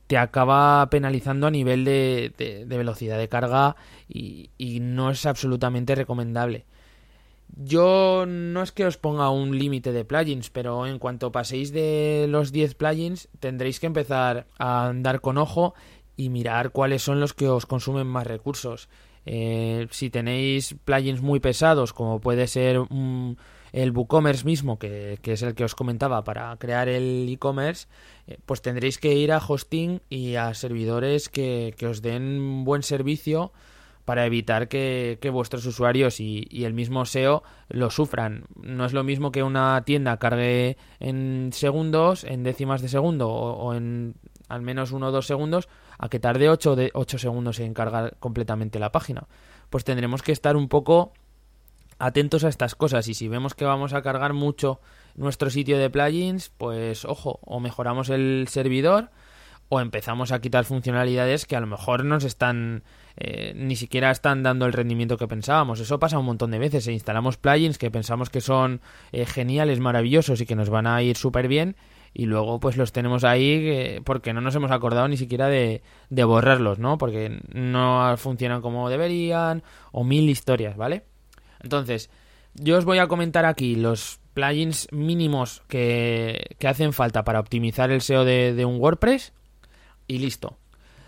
te 0.06 0.16
acaba 0.16 0.88
penalizando 0.88 1.46
a 1.46 1.50
nivel 1.50 1.84
de, 1.84 2.32
de, 2.38 2.64
de 2.64 2.78
velocidad 2.78 3.18
de 3.18 3.28
carga 3.28 3.76
y, 4.08 4.48
y, 4.56 4.80
no 4.80 5.10
es 5.10 5.26
absolutamente 5.26 5.94
recomendable. 5.94 6.64
Yo 7.54 8.24
no 8.26 8.62
es 8.62 8.72
que 8.72 8.86
os 8.86 8.96
ponga 8.96 9.28
un 9.28 9.58
límite 9.58 9.92
de 9.92 10.06
plugins, 10.06 10.48
pero 10.48 10.86
en 10.86 10.98
cuanto 10.98 11.32
paséis 11.32 11.70
de 11.70 12.24
los 12.30 12.50
10 12.50 12.76
plugins 12.76 13.28
tendréis 13.40 13.78
que 13.78 13.88
empezar 13.88 14.46
a 14.56 14.86
andar 14.86 15.20
con 15.20 15.36
ojo 15.36 15.74
y 16.22 16.28
mirar 16.28 16.70
cuáles 16.70 17.02
son 17.02 17.20
los 17.20 17.34
que 17.34 17.48
os 17.48 17.66
consumen 17.66 18.06
más 18.06 18.26
recursos. 18.26 18.88
Eh, 19.26 19.88
si 19.90 20.10
tenéis 20.10 20.76
plugins 20.84 21.20
muy 21.20 21.40
pesados, 21.40 21.92
como 21.92 22.20
puede 22.20 22.46
ser 22.46 22.78
un, 22.78 23.38
el 23.72 23.90
WooCommerce 23.90 24.44
mismo, 24.44 24.78
que, 24.78 25.18
que, 25.20 25.32
es 25.32 25.42
el 25.42 25.54
que 25.54 25.64
os 25.64 25.74
comentaba 25.74 26.22
para 26.22 26.56
crear 26.58 26.88
el 26.88 27.28
e-commerce, 27.28 27.88
eh, 28.28 28.38
pues 28.46 28.62
tendréis 28.62 28.98
que 28.98 29.14
ir 29.14 29.32
a 29.32 29.38
hosting 29.38 30.00
y 30.08 30.36
a 30.36 30.54
servidores 30.54 31.28
que, 31.28 31.74
que 31.76 31.86
os 31.86 32.02
den 32.02 32.64
buen 32.64 32.82
servicio 32.82 33.52
para 34.04 34.26
evitar 34.26 34.68
que, 34.68 35.18
que 35.20 35.30
vuestros 35.30 35.64
usuarios 35.66 36.20
y, 36.20 36.46
y, 36.50 36.64
el 36.64 36.74
mismo 36.74 37.04
SEO 37.04 37.42
lo 37.68 37.90
sufran. 37.90 38.44
No 38.60 38.84
es 38.84 38.92
lo 38.92 39.04
mismo 39.04 39.30
que 39.30 39.44
una 39.44 39.82
tienda 39.84 40.18
cargue 40.18 40.76
en 40.98 41.50
segundos, 41.52 42.24
en 42.24 42.42
décimas 42.42 42.82
de 42.82 42.88
segundo 42.88 43.28
o, 43.28 43.52
o 43.52 43.74
en 43.74 44.14
al 44.52 44.60
menos 44.60 44.92
uno 44.92 45.08
o 45.08 45.10
dos 45.10 45.26
segundos, 45.26 45.68
a 45.98 46.08
que 46.08 46.18
tarde 46.18 46.48
8, 46.48 46.76
de 46.76 46.90
8 46.94 47.18
segundos 47.18 47.60
en 47.60 47.74
cargar 47.74 48.16
completamente 48.18 48.78
la 48.78 48.92
página. 48.92 49.26
Pues 49.70 49.84
tendremos 49.84 50.22
que 50.22 50.32
estar 50.32 50.56
un 50.56 50.68
poco 50.68 51.12
atentos 51.98 52.44
a 52.44 52.48
estas 52.48 52.74
cosas 52.74 53.06
y 53.08 53.14
si 53.14 53.28
vemos 53.28 53.54
que 53.54 53.64
vamos 53.64 53.92
a 53.92 54.02
cargar 54.02 54.32
mucho 54.32 54.80
nuestro 55.14 55.50
sitio 55.50 55.78
de 55.78 55.90
plugins, 55.90 56.50
pues 56.50 57.04
ojo, 57.04 57.38
o 57.42 57.60
mejoramos 57.60 58.08
el 58.08 58.46
servidor 58.48 59.10
o 59.68 59.80
empezamos 59.80 60.32
a 60.32 60.40
quitar 60.40 60.64
funcionalidades 60.64 61.46
que 61.46 61.56
a 61.56 61.60
lo 61.60 61.66
mejor 61.66 62.04
nos 62.04 62.24
están 62.24 62.82
eh, 63.16 63.52
ni 63.56 63.76
siquiera 63.76 64.10
están 64.10 64.42
dando 64.42 64.66
el 64.66 64.72
rendimiento 64.72 65.16
que 65.16 65.26
pensábamos. 65.26 65.80
Eso 65.80 65.98
pasa 65.98 66.18
un 66.18 66.26
montón 66.26 66.50
de 66.50 66.58
veces. 66.58 66.86
E 66.88 66.92
instalamos 66.92 67.38
plugins 67.38 67.78
que 67.78 67.90
pensamos 67.90 68.28
que 68.28 68.42
son 68.42 68.80
eh, 69.12 69.24
geniales, 69.24 69.80
maravillosos 69.80 70.40
y 70.40 70.46
que 70.46 70.56
nos 70.56 70.68
van 70.68 70.86
a 70.86 71.02
ir 71.02 71.16
súper 71.16 71.48
bien 71.48 71.76
y 72.14 72.26
luego 72.26 72.60
pues 72.60 72.76
los 72.76 72.92
tenemos 72.92 73.24
ahí 73.24 74.00
porque 74.04 74.32
no 74.32 74.40
nos 74.40 74.54
hemos 74.54 74.70
acordado 74.70 75.08
ni 75.08 75.16
siquiera 75.16 75.48
de, 75.48 75.82
de 76.10 76.24
borrarlos, 76.24 76.78
¿no? 76.78 76.98
Porque 76.98 77.40
no 77.52 78.14
funcionan 78.16 78.60
como 78.60 78.88
deberían 78.90 79.62
o 79.92 80.04
mil 80.04 80.28
historias, 80.28 80.76
¿vale? 80.76 81.04
Entonces, 81.60 82.10
yo 82.54 82.76
os 82.76 82.84
voy 82.84 82.98
a 82.98 83.06
comentar 83.06 83.44
aquí 83.46 83.76
los 83.76 84.20
plugins 84.34 84.88
mínimos 84.92 85.62
que, 85.68 86.56
que 86.58 86.68
hacen 86.68 86.92
falta 86.92 87.24
para 87.24 87.40
optimizar 87.40 87.90
el 87.90 88.00
SEO 88.00 88.24
de, 88.24 88.54
de, 88.54 88.64
un 88.64 88.80
WordPress 88.80 89.32
y 90.06 90.18
listo. 90.18 90.58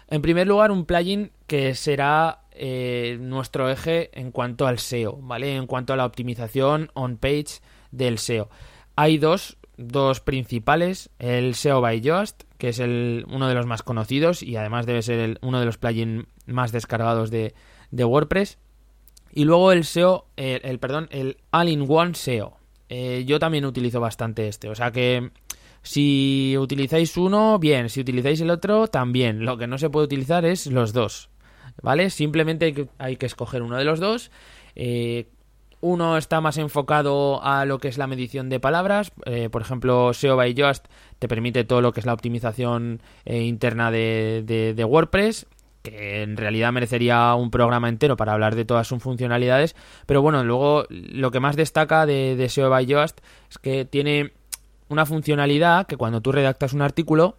En 0.08 0.22
primer 0.22 0.46
lugar, 0.46 0.70
un 0.70 0.84
plugin 0.84 1.32
que 1.46 1.74
será 1.74 2.42
eh, 2.52 3.18
nuestro 3.20 3.70
eje 3.70 4.10
en 4.18 4.30
cuanto 4.30 4.66
al 4.66 4.78
SEO, 4.78 5.18
¿vale? 5.20 5.56
En 5.56 5.66
cuanto 5.66 5.92
a 5.92 5.96
la 5.96 6.06
optimización 6.06 6.90
on-page 6.94 7.60
del 7.90 8.18
SEO. 8.18 8.48
Hay 8.96 9.18
dos 9.18 9.56
dos 9.76 10.20
principales, 10.20 11.10
el 11.18 11.54
SEO 11.54 11.80
by 11.80 12.00
Yoast, 12.00 12.44
que 12.58 12.68
es 12.68 12.78
el, 12.78 13.26
uno 13.28 13.48
de 13.48 13.54
los 13.54 13.66
más 13.66 13.82
conocidos 13.82 14.42
y 14.42 14.56
además 14.56 14.86
debe 14.86 15.02
ser 15.02 15.38
uno 15.42 15.60
de 15.60 15.66
los 15.66 15.78
plugins 15.78 16.26
más 16.46 16.72
descargados 16.72 17.30
de, 17.30 17.54
de, 17.90 18.04
WordPress. 18.04 18.58
Y 19.32 19.44
luego 19.44 19.72
el 19.72 19.84
SEO, 19.84 20.26
el, 20.36 20.60
el 20.64 20.78
perdón, 20.78 21.08
el 21.10 21.38
All-in-One 21.50 22.14
SEO. 22.14 22.56
Eh, 22.88 23.24
yo 23.26 23.38
también 23.38 23.64
utilizo 23.64 23.98
bastante 23.98 24.46
este, 24.46 24.68
o 24.68 24.74
sea 24.74 24.92
que 24.92 25.30
si 25.84 26.56
utilizáis 26.58 27.16
uno, 27.18 27.58
bien, 27.58 27.90
si 27.90 28.00
utilizáis 28.00 28.40
el 28.40 28.50
otro, 28.50 28.88
también. 28.88 29.44
Lo 29.44 29.58
que 29.58 29.66
no 29.66 29.76
se 29.76 29.90
puede 29.90 30.06
utilizar 30.06 30.46
es 30.46 30.66
los 30.66 30.94
dos, 30.94 31.28
¿vale? 31.82 32.08
Simplemente 32.08 32.64
hay 32.64 32.72
que, 32.72 32.88
hay 32.98 33.16
que 33.16 33.26
escoger 33.26 33.62
uno 33.62 33.76
de 33.76 33.84
los 33.84 34.00
dos. 34.00 34.30
Eh, 34.76 35.28
Uno 35.86 36.16
está 36.16 36.40
más 36.40 36.56
enfocado 36.56 37.44
a 37.44 37.66
lo 37.66 37.78
que 37.78 37.88
es 37.88 37.98
la 37.98 38.06
medición 38.06 38.48
de 38.48 38.58
palabras. 38.58 39.12
Eh, 39.26 39.50
por 39.50 39.60
ejemplo, 39.60 40.14
SEO 40.14 40.34
by 40.34 40.54
Yoast 40.54 40.86
te 41.18 41.28
permite 41.28 41.64
todo 41.64 41.82
lo 41.82 41.92
que 41.92 42.00
es 42.00 42.06
la 42.06 42.14
optimización 42.14 43.02
eh, 43.26 43.42
interna 43.42 43.90
de, 43.90 44.44
de, 44.46 44.84
WordPress 44.86 45.46
que 45.82 46.22
en 46.22 46.38
realidad 46.38 46.72
merecería 46.72 47.34
un 47.34 47.50
programa 47.50 47.90
entero 47.90 48.16
para 48.16 48.32
hablar 48.32 48.54
de 48.54 48.64
todas 48.64 48.88
sus 48.88 49.02
funcionalidades. 49.02 49.76
Pero 50.06 50.22
bueno, 50.22 50.42
luego 50.42 50.86
lo 50.88 51.30
que 51.30 51.40
más 51.40 51.54
destaca 51.54 52.06
de, 52.06 52.34
de 52.34 52.48
SEO 52.48 52.70
by 52.70 52.86
Yoast 52.86 53.20
es 53.50 53.58
que 53.58 53.84
tiene 53.84 54.32
una 54.88 55.04
funcionalidad 55.04 55.86
que 55.86 55.98
cuando 55.98 56.22
tú 56.22 56.32
redactas 56.32 56.72
un 56.72 56.80
artículo 56.80 57.36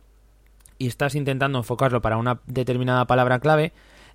y 0.78 0.86
estás 0.86 1.16
intentando 1.16 1.58
enfocarlo 1.58 2.00
para 2.00 2.18
una 2.18 2.42
determinada 2.46 3.06
palabra 3.06 3.40
clave, 3.40 3.74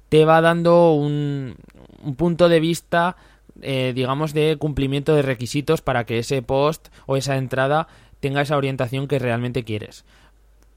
te 0.09 0.25
va 0.25 0.41
dando 0.41 0.93
un, 0.93 1.57
un 2.05 2.15
punto 2.15 2.49
de 2.49 2.61
vista, 2.61 3.17
eh, 3.63 3.93
digamos, 3.95 4.33
de 4.33 4.57
cumplimiento 4.59 5.15
de 5.15 5.23
requisitos 5.23 5.83
para 5.83 6.05
que 6.05 6.19
ese 6.19 6.43
post 6.43 6.89
o 7.07 7.17
esa 7.17 7.37
entrada 7.37 7.89
tenga 8.21 8.43
esa 8.43 8.57
orientación 8.57 9.09
que 9.09 9.19
realmente 9.19 9.65
quieres. 9.65 10.05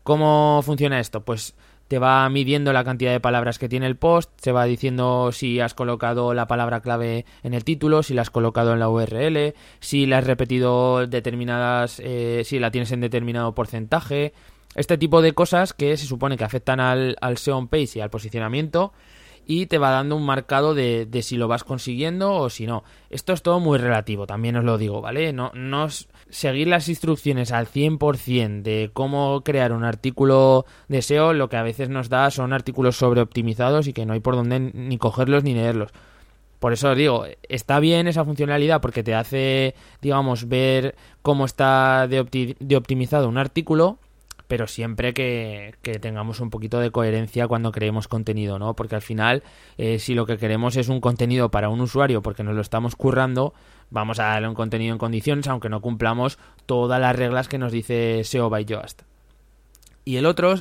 ¿Cómo 0.03 0.61
funciona 0.63 0.99
esto? 0.99 1.21
Pues 1.21 1.55
te 1.87 1.99
va 1.99 2.27
midiendo 2.29 2.73
la 2.73 2.83
cantidad 2.83 3.11
de 3.11 3.19
palabras 3.19 3.59
que 3.59 3.69
tiene 3.69 3.85
el 3.85 3.97
post, 3.97 4.31
se 4.41 4.51
va 4.51 4.65
diciendo 4.65 5.31
si 5.31 5.59
has 5.59 5.73
colocado 5.73 6.33
la 6.33 6.47
palabra 6.47 6.81
clave 6.81 7.25
en 7.43 7.53
el 7.53 7.63
título, 7.63 8.03
si 8.03 8.13
la 8.13 8.23
has 8.23 8.29
colocado 8.29 8.73
en 8.73 8.79
la 8.79 8.89
URL, 8.89 9.53
si 9.79 10.05
la 10.05 10.17
has 10.17 10.25
repetido 10.25 11.05
determinadas, 11.05 12.01
eh, 12.03 12.41
si 12.45 12.59
la 12.59 12.71
tienes 12.71 12.91
en 12.91 13.01
determinado 13.01 13.53
porcentaje, 13.53 14.33
este 14.75 14.97
tipo 14.97 15.21
de 15.21 15.33
cosas 15.33 15.73
que 15.73 15.95
se 15.97 16.07
supone 16.07 16.35
que 16.35 16.43
afectan 16.43 16.79
al, 16.79 17.15
al 17.21 17.37
SEO 17.37 17.67
page 17.67 17.91
y 17.95 17.99
al 17.99 18.09
posicionamiento 18.09 18.91
y 19.45 19.65
te 19.65 19.77
va 19.77 19.91
dando 19.91 20.15
un 20.15 20.25
marcado 20.25 20.73
de, 20.73 21.05
de, 21.05 21.21
si 21.21 21.37
lo 21.37 21.47
vas 21.47 21.63
consiguiendo 21.63 22.33
o 22.33 22.49
si 22.49 22.65
no. 22.65 22.83
Esto 23.09 23.33
es 23.33 23.41
todo 23.41 23.59
muy 23.59 23.77
relativo, 23.77 24.27
también 24.27 24.55
os 24.55 24.63
lo 24.63 24.77
digo, 24.77 25.01
¿vale? 25.01 25.33
No, 25.33 25.51
no 25.53 25.87
seguir 26.29 26.67
las 26.67 26.89
instrucciones 26.89 27.51
al 27.51 27.67
100% 27.67 28.61
de 28.61 28.89
cómo 28.93 29.41
crear 29.43 29.71
un 29.71 29.83
artículo 29.83 30.65
de 30.87 31.01
SEO, 31.01 31.33
lo 31.33 31.49
que 31.49 31.57
a 31.57 31.63
veces 31.63 31.89
nos 31.89 32.09
da 32.09 32.31
son 32.31 32.53
artículos 32.53 32.97
sobreoptimizados 32.97 33.87
y 33.87 33.93
que 33.93 34.05
no 34.05 34.13
hay 34.13 34.19
por 34.19 34.35
dónde 34.35 34.59
ni 34.59 34.97
cogerlos 34.97 35.43
ni 35.43 35.53
leerlos. 35.53 35.91
Por 36.59 36.71
eso 36.71 36.91
os 36.91 36.97
digo, 36.97 37.25
está 37.49 37.79
bien 37.79 38.07
esa 38.07 38.23
funcionalidad 38.23 38.79
porque 38.79 39.03
te 39.03 39.13
hace, 39.13 39.75
digamos, 40.01 40.47
ver 40.47 40.95
cómo 41.21 41.43
está 41.43 42.07
de, 42.07 42.55
de 42.57 42.75
optimizado 42.77 43.27
un 43.27 43.37
artículo, 43.37 43.97
pero 44.53 44.67
siempre 44.67 45.15
que, 45.15 45.73
tengamos 45.99 46.39
un 46.39 46.51
poquito 46.51 46.79
de 46.79 46.91
coherencia 46.91 47.47
cuando 47.47 47.71
creemos 47.71 48.07
contenido, 48.07 48.59
¿no? 48.59 48.75
Porque 48.75 48.93
al 48.93 49.01
final, 49.01 49.41
eh, 49.79 49.97
si 49.97 50.13
lo 50.13 50.27
que 50.27 50.37
queremos 50.37 50.77
es 50.77 50.89
un 50.89 51.01
contenido 51.01 51.49
para 51.49 51.69
un 51.69 51.81
usuario 51.81 52.21
porque 52.21 52.43
nos 52.43 52.53
lo 52.53 52.61
estamos 52.61 52.95
currando, 52.95 53.55
vamos 53.89 54.19
a 54.19 54.25
darle 54.25 54.47
un 54.47 54.53
contenido 54.53 54.93
en 54.93 54.99
condiciones, 54.99 55.47
aunque 55.47 55.69
no 55.69 55.81
cumplamos 55.81 56.37
todas 56.67 57.01
las 57.01 57.15
reglas 57.15 57.47
que 57.47 57.57
nos 57.57 57.71
dice 57.71 58.23
SEO 58.23 58.51
by 58.51 58.63
Yoast. 58.65 59.01
Y 60.05 60.17
el 60.17 60.27
otro, 60.27 60.53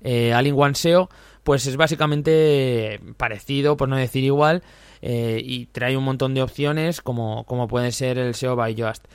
eh, 0.00 0.32
All 0.32 0.52
One 0.56 0.76
SEO, 0.76 1.10
pues 1.42 1.66
es 1.66 1.76
básicamente 1.76 3.00
parecido, 3.16 3.76
por 3.76 3.88
no 3.88 3.96
decir 3.96 4.22
igual, 4.22 4.62
eh, 5.02 5.42
y 5.44 5.66
trae 5.66 5.96
un 5.96 6.04
montón 6.04 6.34
de 6.34 6.42
opciones 6.42 7.00
como, 7.00 7.42
como 7.46 7.66
puede 7.66 7.90
ser 7.90 8.16
el 8.16 8.36
SEO 8.36 8.54
by 8.54 8.76
Yoast 8.76 9.08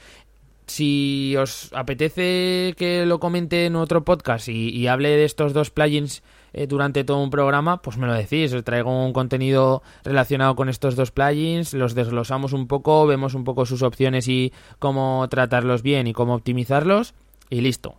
si 0.67 1.35
os 1.37 1.71
apetece 1.73 2.73
que 2.77 3.05
lo 3.05 3.19
comente 3.19 3.65
en 3.65 3.75
otro 3.75 4.03
podcast 4.03 4.47
y, 4.49 4.87
hable 4.87 5.09
de 5.09 5.25
estos 5.25 5.53
dos 5.53 5.69
plugins 5.69 6.23
eh, 6.53 6.67
durante 6.67 7.03
todo 7.03 7.21
un 7.21 7.29
programa, 7.29 7.81
pues 7.81 7.97
me 7.97 8.07
lo 8.07 8.13
decís. 8.13 8.53
Os 8.53 8.63
traigo 8.63 9.05
un 9.05 9.13
contenido 9.13 9.83
relacionado 10.03 10.55
con 10.55 10.69
estos 10.69 10.95
dos 10.95 11.11
plugins, 11.11 11.73
los 11.73 11.95
desglosamos 11.95 12.53
un 12.53 12.67
poco, 12.67 13.05
vemos 13.05 13.33
un 13.33 13.43
poco 13.43 13.65
sus 13.65 13.81
opciones 13.81 14.27
y 14.27 14.53
cómo 14.79 15.27
tratarlos 15.29 15.81
bien 15.81 16.07
y 16.07 16.13
cómo 16.13 16.33
optimizarlos, 16.33 17.13
y 17.49 17.61
listo. 17.61 17.95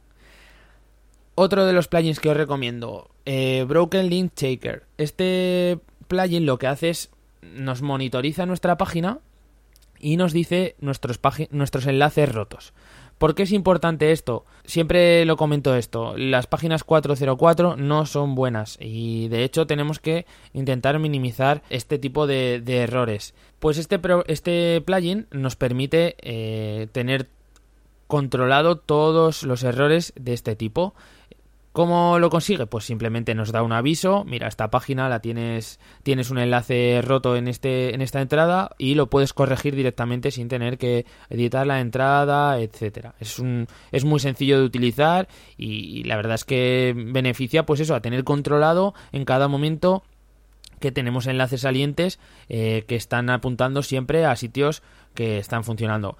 Otro 1.34 1.66
de 1.66 1.72
los 1.72 1.88
plugins 1.88 2.18
que 2.18 2.30
os 2.30 2.36
recomiendo, 2.36 3.10
eh, 3.26 3.64
Broken 3.68 4.08
Link 4.08 4.32
Shaker. 4.34 4.84
Este 4.96 5.78
plugin 6.08 6.46
lo 6.46 6.58
que 6.58 6.66
hace 6.66 6.90
es 6.90 7.10
nos 7.42 7.82
monitoriza 7.82 8.46
nuestra 8.46 8.76
página 8.76 9.20
y 10.00 10.16
nos 10.16 10.32
dice 10.32 10.76
nuestros, 10.80 11.20
nuestros 11.50 11.86
enlaces 11.86 12.32
rotos. 12.32 12.72
¿Por 13.18 13.34
qué 13.34 13.44
es 13.44 13.52
importante 13.52 14.12
esto? 14.12 14.44
Siempre 14.66 15.24
lo 15.24 15.38
comento 15.38 15.74
esto, 15.74 16.14
las 16.18 16.46
páginas 16.46 16.84
404 16.84 17.76
no 17.76 18.04
son 18.04 18.34
buenas 18.34 18.76
y 18.78 19.28
de 19.28 19.42
hecho 19.42 19.66
tenemos 19.66 20.00
que 20.00 20.26
intentar 20.52 20.98
minimizar 20.98 21.62
este 21.70 21.98
tipo 21.98 22.26
de, 22.26 22.62
errores. 22.66 23.34
Pues 23.58 23.78
este, 23.78 23.98
este 24.26 24.82
plugin 24.82 25.28
nos 25.30 25.56
permite 25.56 26.16
eh, 26.20 26.88
tener 26.92 27.28
controlado 28.06 28.76
todos 28.76 29.44
los 29.44 29.64
errores 29.64 30.12
de 30.16 30.34
este 30.34 30.54
tipo 30.54 30.94
¿Cómo 31.76 32.18
lo 32.18 32.30
consigue? 32.30 32.64
Pues 32.64 32.86
simplemente 32.86 33.34
nos 33.34 33.52
da 33.52 33.62
un 33.62 33.72
aviso, 33.72 34.24
mira, 34.24 34.48
esta 34.48 34.70
página 34.70 35.10
la 35.10 35.20
tienes, 35.20 35.78
tienes 36.02 36.30
un 36.30 36.38
enlace 36.38 37.02
roto 37.04 37.36
en, 37.36 37.48
este, 37.48 37.94
en 37.94 38.00
esta 38.00 38.22
entrada 38.22 38.70
y 38.78 38.94
lo 38.94 39.10
puedes 39.10 39.34
corregir 39.34 39.76
directamente 39.76 40.30
sin 40.30 40.48
tener 40.48 40.78
que 40.78 41.04
editar 41.28 41.66
la 41.66 41.80
entrada, 41.80 42.58
etcétera. 42.60 43.14
Es, 43.20 43.38
un, 43.38 43.66
es 43.92 44.06
muy 44.06 44.20
sencillo 44.20 44.58
de 44.58 44.64
utilizar 44.64 45.28
y, 45.58 46.02
la 46.04 46.16
verdad 46.16 46.36
es 46.36 46.46
que 46.46 46.94
beneficia 46.96 47.66
pues 47.66 47.80
eso, 47.80 47.94
a 47.94 48.00
tener 48.00 48.24
controlado 48.24 48.94
en 49.12 49.26
cada 49.26 49.46
momento 49.46 50.02
que 50.80 50.92
tenemos 50.92 51.26
enlaces 51.26 51.60
salientes 51.60 52.18
eh, 52.48 52.86
que 52.88 52.96
están 52.96 53.28
apuntando 53.28 53.82
siempre 53.82 54.24
a 54.24 54.34
sitios 54.36 54.82
que 55.14 55.36
están 55.36 55.62
funcionando 55.62 56.16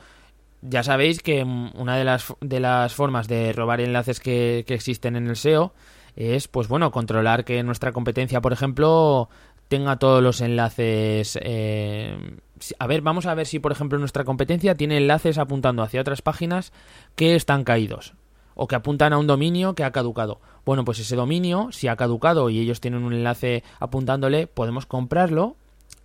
ya 0.63 0.83
sabéis 0.83 1.23
que 1.23 1.43
una 1.43 1.97
de 1.97 2.05
las, 2.05 2.35
de 2.41 2.61
las 2.61 2.95
formas 2.95 3.29
de 3.29 3.53
robar 3.53 3.81
enlaces 3.81 4.21
que, 4.21 4.65
existen 4.67 5.17
en 5.17 5.29
el 5.29 5.37
SEO 5.37 5.73
es, 6.17 6.49
pues 6.49 6.69
bueno, 6.69 6.91
controlar 6.91 7.45
que 7.45 7.63
nuestra 7.63 7.93
competencia, 7.93 8.41
por 8.41 8.53
ejemplo, 8.53 9.29
tenga 9.69 9.99
todos 9.99 10.23
los 10.23 10.41
enlaces. 10.41 11.39
Eh, 11.43 12.39
a 12.79 12.87
ver, 12.87 13.03
vamos 13.03 13.27
a 13.27 13.35
ver 13.35 13.47
si, 13.47 13.59
por 13.59 13.73
ejemplo, 13.73 13.99
nuestra 13.99 14.25
competencia 14.25 14.75
tiene 14.75 14.97
enlaces 14.97 15.39
apuntando 15.39 15.83
hacia 15.83 16.01
otras 16.01 16.23
páginas 16.23 16.73
que 17.15 17.35
están 17.35 17.65
caídos 17.65 18.15
o 18.55 18.67
que 18.67 18.75
apuntan 18.75 19.13
a 19.13 19.19
un 19.19 19.27
dominio 19.27 19.75
que 19.75 19.85
ha 19.85 19.93
caducado. 19.93 20.41
Bueno, 20.65 20.85
pues 20.85 20.99
ese 20.99 21.15
dominio, 21.15 21.69
si 21.71 21.89
ha 21.89 21.97
caducado 21.97 22.49
y 22.49 22.59
ellos 22.59 22.81
tienen 22.81 23.05
un 23.05 23.13
enlace 23.13 23.63
apuntándole, 23.79 24.47
podemos 24.47 24.87
comprarlo 24.87 25.57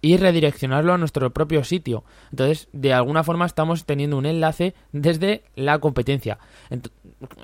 y 0.01 0.17
redireccionarlo 0.17 0.93
a 0.93 0.97
nuestro 0.97 1.31
propio 1.31 1.63
sitio. 1.63 2.03
Entonces, 2.31 2.67
de 2.73 2.93
alguna 2.93 3.23
forma 3.23 3.45
estamos 3.45 3.85
teniendo 3.85 4.17
un 4.17 4.25
enlace 4.25 4.73
desde 4.91 5.43
la 5.55 5.79
competencia. 5.79 6.39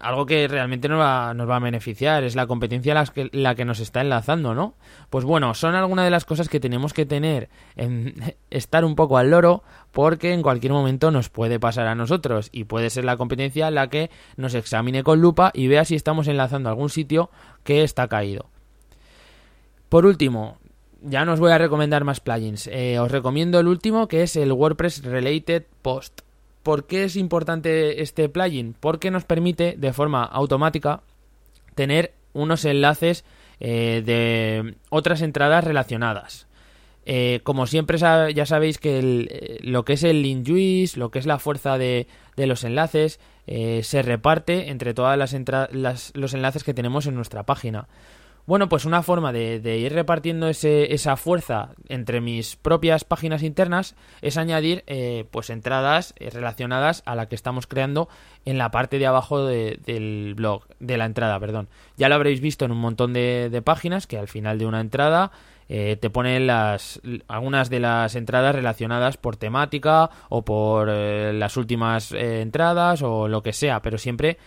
algo 0.02 0.26
que 0.26 0.48
realmente 0.48 0.90
nos 0.90 1.00
va, 1.00 1.34
nos 1.36 1.48
va, 1.48 1.58
a 1.58 1.60
beneficiar, 1.60 2.24
es 2.24 2.36
la 2.36 2.48
competencia 2.48 2.96
la 2.96 3.06
que, 3.06 3.30
la 3.32 3.54
que 3.54 3.66
nos 3.66 3.80
está 3.80 4.02
enlazando, 4.02 4.56
¿no? 4.56 4.74
Pues 5.10 5.24
bueno, 5.24 5.54
son 5.54 5.76
algunas 5.76 6.06
de 6.06 6.12
las 6.12 6.26
cosas 6.26 6.50
que 6.50 6.60
tenemos 6.60 6.94
que 6.94 7.06
tener, 7.06 7.50
en 7.76 8.16
estar 8.50 8.84
un 8.86 8.96
poco 8.96 9.18
al 9.18 9.30
loro, 9.30 9.64
porque 9.92 10.34
en 10.34 10.42
cualquier 10.42 10.74
momento 10.74 11.12
nos 11.12 11.30
puede 11.30 11.60
pasar 11.60 11.88
a 11.88 11.96
nosotros 11.96 12.50
y 12.52 12.64
puede 12.64 12.90
ser 12.90 13.06
la 13.06 13.18
competencia 13.18 13.70
la 13.70 13.90
que 13.90 14.10
nos 14.36 14.56
examine 14.56 15.04
con 15.04 15.22
lupa 15.22 15.52
y 15.54 15.68
vea 15.68 15.86
si 15.86 15.96
estamos 15.96 16.28
enlazando 16.28 16.70
a 16.70 16.72
algún 16.72 16.90
sitio 16.90 17.30
que 17.64 17.84
está 17.84 18.08
caído. 18.08 18.50
Por 19.90 20.06
último, 20.06 20.58
ya 21.02 21.26
no 21.26 21.34
os 21.34 21.40
voy 21.40 21.52
a 21.52 21.58
recomendar 21.58 22.04
más 22.04 22.20
plugins. 22.20 22.68
Eh, 22.68 23.00
os 23.00 23.12
recomiendo 23.12 23.60
el 23.60 23.68
último 23.68 24.08
que 24.08 24.24
es 24.24 24.36
el 24.36 24.52
WordPress 24.52 25.04
Related 25.04 25.64
Post. 25.82 26.22
¿Por 26.64 26.86
qué 26.86 27.06
es 27.06 27.16
importante 27.16 28.02
este 28.02 28.28
plugin? 28.30 28.76
Porque 28.80 29.12
nos 29.12 29.24
permite 29.24 29.76
de 29.78 29.94
forma 29.94 30.24
automática 30.24 31.02
tener 31.76 32.14
unos 32.34 32.66
enlaces 32.66 33.24
eh, 33.60 34.04
de 34.06 34.76
otras 34.90 35.22
entradas 35.22 35.64
relacionadas. 35.64 36.48
Eh, 37.06 37.40
como 37.44 37.68
siempre 37.68 37.98
ya 37.98 38.46
sabéis 38.46 38.80
que 38.80 39.60
lo 39.64 39.86
que 39.86 39.94
es 39.94 40.04
el 40.04 40.22
link 40.22 40.46
lo 40.98 41.10
que 41.10 41.20
es 41.20 41.26
la 41.26 41.40
fuerza 41.40 41.78
de, 41.78 42.08
los 42.36 42.66
enlaces, 42.66 43.22
se 43.46 44.02
reparte 44.02 44.70
entre 44.70 44.94
todas 44.94 45.18
las, 45.18 46.12
los 46.16 46.34
enlaces 46.34 46.66
que 46.66 46.74
tenemos 46.74 47.06
en 47.06 47.16
nuestra 47.16 47.44
página. 47.44 47.88
Bueno, 48.48 48.70
pues 48.70 48.86
una 48.86 49.04
forma 49.04 49.34
de, 49.34 49.78
ir 49.78 49.92
repartiendo 49.92 50.48
esa 50.48 51.18
fuerza 51.18 51.72
entre 51.90 52.22
mis 52.22 52.56
propias 52.56 53.04
páginas 53.04 53.44
internas 53.44 53.94
es 54.22 54.38
añadir 54.38 54.86
eh, 54.88 55.26
pues 55.32 55.50
entradas 55.50 56.14
eh, 56.18 56.30
relacionadas 56.30 57.04
a 57.06 57.16
la 57.16 57.28
que 57.28 57.36
estamos 57.36 57.68
creando 57.68 58.08
en 58.46 58.58
la 58.58 58.72
parte 58.72 59.00
de 59.00 59.06
abajo 59.06 59.46
del 59.46 60.34
blog, 60.34 60.64
de 60.80 60.96
la 60.98 61.04
entrada, 61.04 61.38
perdón. 61.42 61.68
Ya 61.98 62.08
lo 62.08 62.16
habréis 62.16 62.40
visto 62.40 62.64
en 62.64 62.72
un 62.72 62.78
montón 62.78 63.12
de, 63.12 63.62
páginas 63.66 64.08
que 64.08 64.18
al 64.18 64.30
final 64.30 64.60
de 64.60 64.66
una 64.66 64.80
entrada 64.80 65.32
eh, 65.68 65.98
te 66.00 66.10
ponen 66.10 66.48
las 66.48 67.02
algunas 67.28 67.70
de 67.70 67.82
las 67.82 68.16
entradas 68.16 68.56
relacionadas 68.56 69.18
por 69.18 69.36
temática 69.36 70.10
o 70.30 70.46
por 70.46 70.88
las 70.88 71.58
últimas 71.58 72.14
entradas 72.14 73.02
o 73.02 73.28
lo 73.28 73.44
que 73.44 73.52
sea, 73.52 73.82
pero 73.82 73.98
siempre 73.98 74.38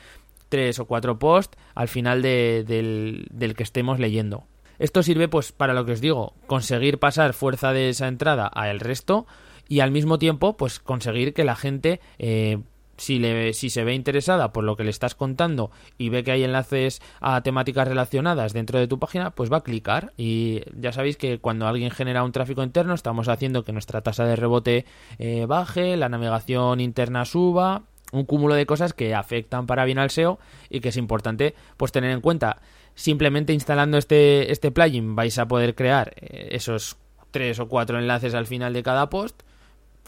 tres 0.51 0.79
o 0.79 0.85
cuatro 0.85 1.19
posts 1.19 1.57
al 1.75 1.89
final 1.89 2.21
del, 2.21 3.27
del 3.31 3.55
que 3.55 3.63
estemos 3.63 3.99
leyendo. 3.99 4.45
Esto 4.79 5.03
sirve 5.03 5.29
pues 5.29 5.53
para 5.53 5.73
lo 5.73 5.87
que 5.87 5.93
os 5.93 6.01
digo, 6.01 6.35
conseguir 6.47 6.99
pasar 6.99 7.33
fuerza 7.33 7.73
de 7.73 7.89
esa 7.89 8.09
entrada 8.09 8.47
al 8.47 8.81
resto 8.81 9.27
y 9.69 9.81
al 9.81 9.91
mismo 9.91 10.19
tiempo 10.19 10.57
pues 10.57 10.81
conseguir 10.81 11.33
que 11.33 11.45
la 11.45 11.55
gente 11.55 12.01
eh, 12.19 12.59
si, 13.01 13.19
le, 13.19 13.55
si 13.55 13.71
se 13.71 13.83
ve 13.83 13.95
interesada 13.95 14.53
por 14.53 14.63
lo 14.63 14.77
que 14.77 14.85
le 14.85 14.91
estás 14.91 15.15
contando 15.15 15.71
y 15.97 16.11
ve 16.11 16.23
que 16.23 16.33
hay 16.33 16.45
enlaces 16.45 17.01
a 17.21 17.43
temáticas 17.43 17.89
relacionadas 17.89 18.53
dentro 18.53 18.79
de 18.79 18.89
tu 18.89 18.99
página, 18.99 19.31
pues 19.31 19.51
va 19.51 19.59
a 19.59 19.63
clicar. 19.63 20.13
Y 20.19 20.61
ya 20.79 20.93
sabéis 20.93 21.17
que 21.17 21.39
cuando 21.39 21.67
alguien 21.67 21.91
genera 21.91 22.23
un 22.25 22.33
tráfico 22.33 22.63
interno, 22.63 22.93
estamos 22.93 23.29
haciendo 23.29 23.65
que 23.65 23.73
nuestra 23.73 24.03
tasa 24.03 24.25
de 24.25 24.37
rebote 24.37 24.85
eh, 25.19 25.47
baje, 25.47 25.97
la 25.97 26.11
navegación 26.11 26.81
interna 26.81 27.25
suba, 27.25 27.85
un 28.13 28.25
cúmulo 28.25 28.55
de 28.55 28.67
cosas 28.67 28.93
que 28.93 29.15
afectan 29.15 29.67
para 29.67 29.85
bien 29.85 29.99
al 29.99 30.11
SEO 30.11 30.39
y 30.69 30.81
que 30.81 30.91
es 30.91 30.97
importante 30.97 31.55
pues 31.77 31.93
tener 31.93 32.11
en 32.11 32.21
cuenta. 32.21 32.61
Simplemente 32.95 33.53
instalando 33.53 33.99
este, 33.99 34.51
este 34.53 34.71
plugin 34.71 35.15
vais 35.17 35.39
a 35.39 35.47
poder 35.47 35.75
crear 35.75 36.13
eh, 36.17 36.49
esos 36.53 36.97
tres 37.31 37.61
o 37.61 37.69
cuatro 37.69 37.99
enlaces 37.99 38.35
al 38.35 38.47
final 38.47 38.73
de 38.73 38.83
cada 38.83 39.11
post. 39.11 39.43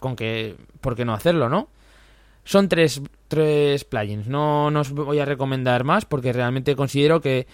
Con 0.01 0.17
que, 0.17 0.57
¿por 0.81 0.97
qué 0.97 1.05
no 1.05 1.15
hacerlo, 1.15 1.49
no? 1.49 1.69
Son 2.45 2.69
tres, 2.69 3.01
tres 3.29 3.85
plugins, 3.85 4.27
no, 4.27 4.67
os 4.67 4.91
voy 4.91 5.21
a 5.21 5.25
recomendar 5.25 5.85
más 5.85 6.05
porque 6.05 6.33
realmente 6.33 6.75
considero 6.75 7.21
que, 7.21 7.47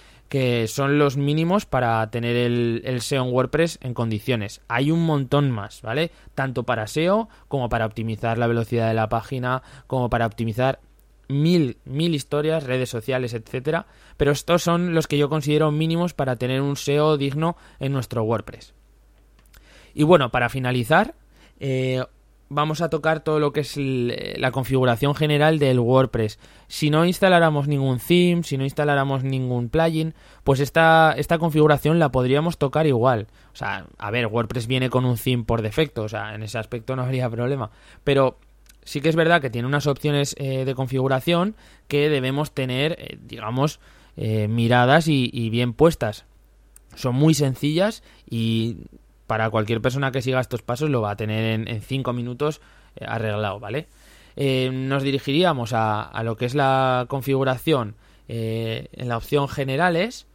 son 0.68 0.98
los 0.98 1.16
mínimos 1.16 1.66
para 1.66 2.10
tener 2.10 2.36
el, 2.36 2.82
el, 2.84 3.00
SEO 3.00 3.24
en 3.24 3.32
WordPress 3.32 3.78
en 3.82 3.94
condiciones. 3.94 4.60
Hay 4.68 4.90
un 4.90 5.04
montón 5.04 5.50
más, 5.50 5.82
¿vale? 5.82 6.10
Tanto 6.34 6.64
para 6.64 6.86
SEO 6.86 7.28
como 7.48 7.68
para 7.68 7.86
optimizar 7.86 8.38
la 8.38 8.46
velocidad 8.46 8.88
de 8.88 8.94
la 8.94 9.08
página, 9.08 9.62
como 9.86 10.10
para 10.10 10.26
optimizar 10.26 10.80
mil, 11.28 11.78
mil 11.84 12.14
historias, 12.14 12.64
redes 12.64 12.88
sociales, 12.88 13.34
etcétera. 13.34 13.86
Pero 14.16 14.32
estos 14.32 14.62
son 14.62 14.94
los 14.94 15.06
que 15.06 15.18
yo 15.18 15.28
considero 15.28 15.70
mínimos 15.70 16.14
para 16.14 16.36
tener 16.36 16.60
un 16.60 16.76
SEO 16.76 17.16
digno 17.16 17.56
en 17.78 17.92
nuestro 17.92 18.22
WordPress. 18.22 18.74
Y 19.94 20.02
bueno, 20.02 20.30
para 20.30 20.48
finalizar, 20.48 21.14
eh, 21.60 22.04
vamos 22.48 22.80
a 22.80 22.88
tocar 22.88 23.20
todo 23.20 23.40
lo 23.40 23.52
que 23.52 23.60
es 23.60 23.74
la 23.76 24.50
configuración 24.50 25.14
general 25.14 25.58
del 25.58 25.78
WordPress. 25.78 26.38
Si 26.66 26.90
no 26.90 27.04
instaláramos 27.04 27.68
ningún 27.68 27.98
theme, 27.98 28.42
si 28.42 28.56
no 28.56 28.64
instaláramos 28.64 29.24
ningún 29.24 29.68
plugin, 29.68 30.14
pues 30.44 30.60
esta, 30.60 31.14
esta 31.16 31.38
configuración 31.38 31.98
la 31.98 32.10
podríamos 32.10 32.58
tocar 32.58 32.86
igual. 32.86 33.28
O 33.52 33.56
sea, 33.56 33.86
a 33.98 34.10
ver, 34.10 34.26
WordPress 34.26 34.66
viene 34.66 34.90
con 34.90 35.04
un 35.04 35.16
theme 35.16 35.44
por 35.44 35.62
defecto, 35.62 36.02
o 36.02 36.08
sea, 36.08 36.34
en 36.34 36.42
ese 36.42 36.58
aspecto 36.58 36.96
no 36.96 37.02
habría 37.02 37.28
problema. 37.30 37.70
Pero 38.04 38.38
sí 38.84 39.00
que 39.00 39.08
es 39.08 39.16
verdad 39.16 39.40
que 39.40 39.50
tiene 39.50 39.68
unas 39.68 39.86
opciones 39.86 40.34
eh, 40.38 40.64
de 40.64 40.74
configuración 40.74 41.54
que 41.86 42.08
debemos 42.08 42.52
tener, 42.52 42.96
eh, 42.98 43.18
digamos, 43.20 43.80
eh, 44.16 44.48
miradas 44.48 45.06
y 45.08 45.50
bien 45.50 45.74
puestas. 45.74 46.24
Son 46.94 47.14
muy 47.14 47.34
sencillas 47.34 48.02
y 48.28 48.78
para 49.28 49.50
cualquier 49.50 49.80
persona 49.80 50.10
que 50.10 50.22
siga 50.22 50.40
estos 50.40 50.62
pasos 50.62 50.90
lo 50.90 51.02
va 51.02 51.12
a 51.12 51.16
tener 51.16 51.68
en 51.68 51.82
5 51.82 52.12
minutos 52.14 52.60
eh, 52.96 53.04
arreglado, 53.06 53.60
¿vale? 53.60 53.86
Eh, 54.34 54.70
nos 54.72 55.02
dirigiríamos 55.02 55.72
a, 55.74 56.10
lo 56.24 56.36
que 56.36 56.46
es 56.46 56.54
la 56.54 57.04
configuración 57.08 57.94
eh, 58.26 58.88
en 58.92 59.08
la 59.08 59.18
opción 59.18 59.48
generales 59.48 60.26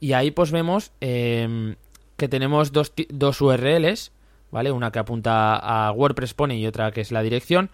y 0.00 0.12
ahí 0.12 0.32
pues 0.32 0.50
vemos 0.50 0.90
em, 1.00 1.76
que 2.16 2.28
tenemos 2.28 2.72
dos, 2.72 2.92
dos 3.10 3.40
URLs, 3.40 4.10
¿vale? 4.50 4.72
Una 4.72 4.90
que 4.90 4.98
apunta 4.98 5.54
a 5.54 5.92
WordPress 5.92 6.34
pone 6.34 6.56
y 6.56 6.66
otra 6.66 6.90
que 6.90 7.00
es 7.00 7.12
la 7.12 7.22
dirección 7.22 7.70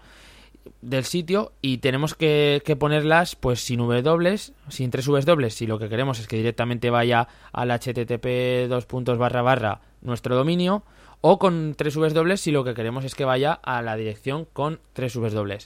del 0.81 1.05
sitio 1.05 1.53
y 1.61 1.77
tenemos 1.77 2.15
que, 2.15 2.61
ponerlas 2.79 3.35
pues 3.35 3.61
sin 3.61 3.79
W, 3.79 4.37
sin 4.69 4.91
tres 4.91 5.05
W, 5.05 5.49
si 5.49 5.67
lo 5.67 5.79
que 5.79 5.89
queremos 5.89 6.19
es 6.19 6.27
que 6.27 6.37
directamente 6.37 6.89
vaya 6.89 7.27
al 7.51 7.71
http 7.71 8.67
dos 8.67 8.85
puntos 8.85 9.17
barra 9.17 9.41
barra 9.41 9.81
nuestro 10.01 10.35
dominio 10.35 10.83
o 11.21 11.39
con 11.39 11.75
tres 11.75 11.95
W 11.95 12.37
si 12.37 12.51
lo 12.51 12.63
que 12.63 12.73
queremos 12.73 13.05
es 13.05 13.15
que 13.15 13.25
vaya 13.25 13.53
a 13.53 13.81
la 13.81 13.95
dirección 13.95 14.45
con 14.51 14.79
tres 14.93 15.13
W. 15.13 15.57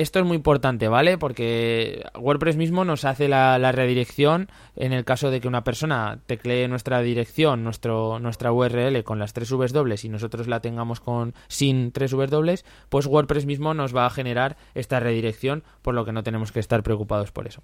Esto 0.00 0.18
es 0.18 0.24
muy 0.24 0.38
importante, 0.38 0.88
¿vale? 0.88 1.18
Porque 1.18 2.06
WordPress 2.18 2.56
mismo 2.56 2.86
nos 2.86 3.04
hace 3.04 3.28
la, 3.28 3.58
redirección 3.70 4.48
en 4.74 4.94
el 4.94 5.04
caso 5.04 5.30
de 5.30 5.42
que 5.42 5.46
una 5.48 5.62
persona 5.62 6.22
teclee 6.24 6.68
nuestra 6.68 7.02
dirección, 7.02 7.64
nuestro, 7.64 8.18
nuestra 8.18 8.50
URL 8.50 9.04
con 9.04 9.18
las 9.18 9.34
tres 9.34 9.50
W 9.50 9.94
y 10.02 10.08
nosotros 10.08 10.48
la 10.48 10.60
tengamos 10.60 11.00
con 11.00 11.34
sin 11.48 11.92
tres 11.92 12.12
W, 12.12 12.54
pues 12.88 13.04
WordPress 13.04 13.44
mismo 13.44 13.74
nos 13.74 13.94
va 13.94 14.06
a 14.06 14.10
generar 14.10 14.56
esta 14.74 15.00
redirección, 15.00 15.64
por 15.82 15.94
lo 15.94 16.06
que 16.06 16.12
no 16.12 16.22
tenemos 16.22 16.50
que 16.50 16.60
estar 16.60 16.82
preocupados 16.82 17.30
por 17.30 17.46
eso. 17.46 17.62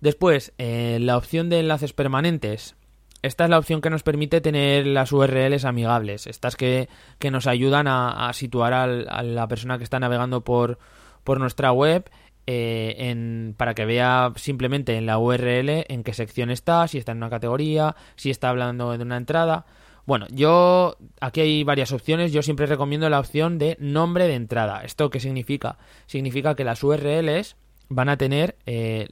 Después, 0.00 0.54
eh, 0.56 0.96
la 1.02 1.18
opción 1.18 1.50
de 1.50 1.60
enlaces 1.60 1.92
permanentes. 1.92 2.76
Esta 3.24 3.44
es 3.44 3.50
la 3.50 3.58
opción 3.58 3.80
que 3.80 3.88
nos 3.88 4.02
permite 4.02 4.42
tener 4.42 4.86
las 4.86 5.10
URLs 5.10 5.64
amigables, 5.64 6.26
estas 6.26 6.56
que, 6.56 6.90
nos 7.30 7.46
ayudan 7.46 7.86
a, 7.88 8.30
situar 8.34 8.74
a 8.74 9.22
la 9.22 9.48
persona 9.48 9.78
que 9.78 9.84
está 9.84 9.98
navegando 9.98 10.44
por, 10.44 10.78
por 11.24 11.40
nuestra 11.40 11.72
web 11.72 12.10
eh, 12.46 13.54
para 13.56 13.72
que 13.72 13.86
vea 13.86 14.34
simplemente 14.36 14.98
en 14.98 15.06
la 15.06 15.16
URL 15.16 15.86
en 15.88 16.04
qué 16.04 16.12
sección 16.12 16.50
está, 16.50 16.86
si 16.86 16.98
está 16.98 17.12
en 17.12 17.18
una 17.18 17.30
categoría, 17.30 17.96
si 18.14 18.28
está 18.28 18.50
hablando 18.50 18.94
de 18.94 19.02
una 19.02 19.16
entrada. 19.16 19.64
Bueno, 20.04 20.26
yo 20.30 20.98
aquí 21.18 21.40
hay 21.40 21.64
varias 21.64 21.92
opciones. 21.92 22.30
Yo 22.30 22.42
siempre 22.42 22.66
recomiendo 22.66 23.08
la 23.08 23.20
opción 23.20 23.56
de 23.56 23.78
nombre 23.80 24.28
de 24.28 24.34
entrada. 24.34 24.84
¿Esto 24.84 25.08
qué 25.08 25.18
significa? 25.18 25.78
Significa 26.04 26.54
que 26.54 26.64
las 26.64 26.84
URLs 26.84 27.56
van 27.88 28.10
a 28.10 28.18
tener 28.18 28.56
eh, 28.66 29.08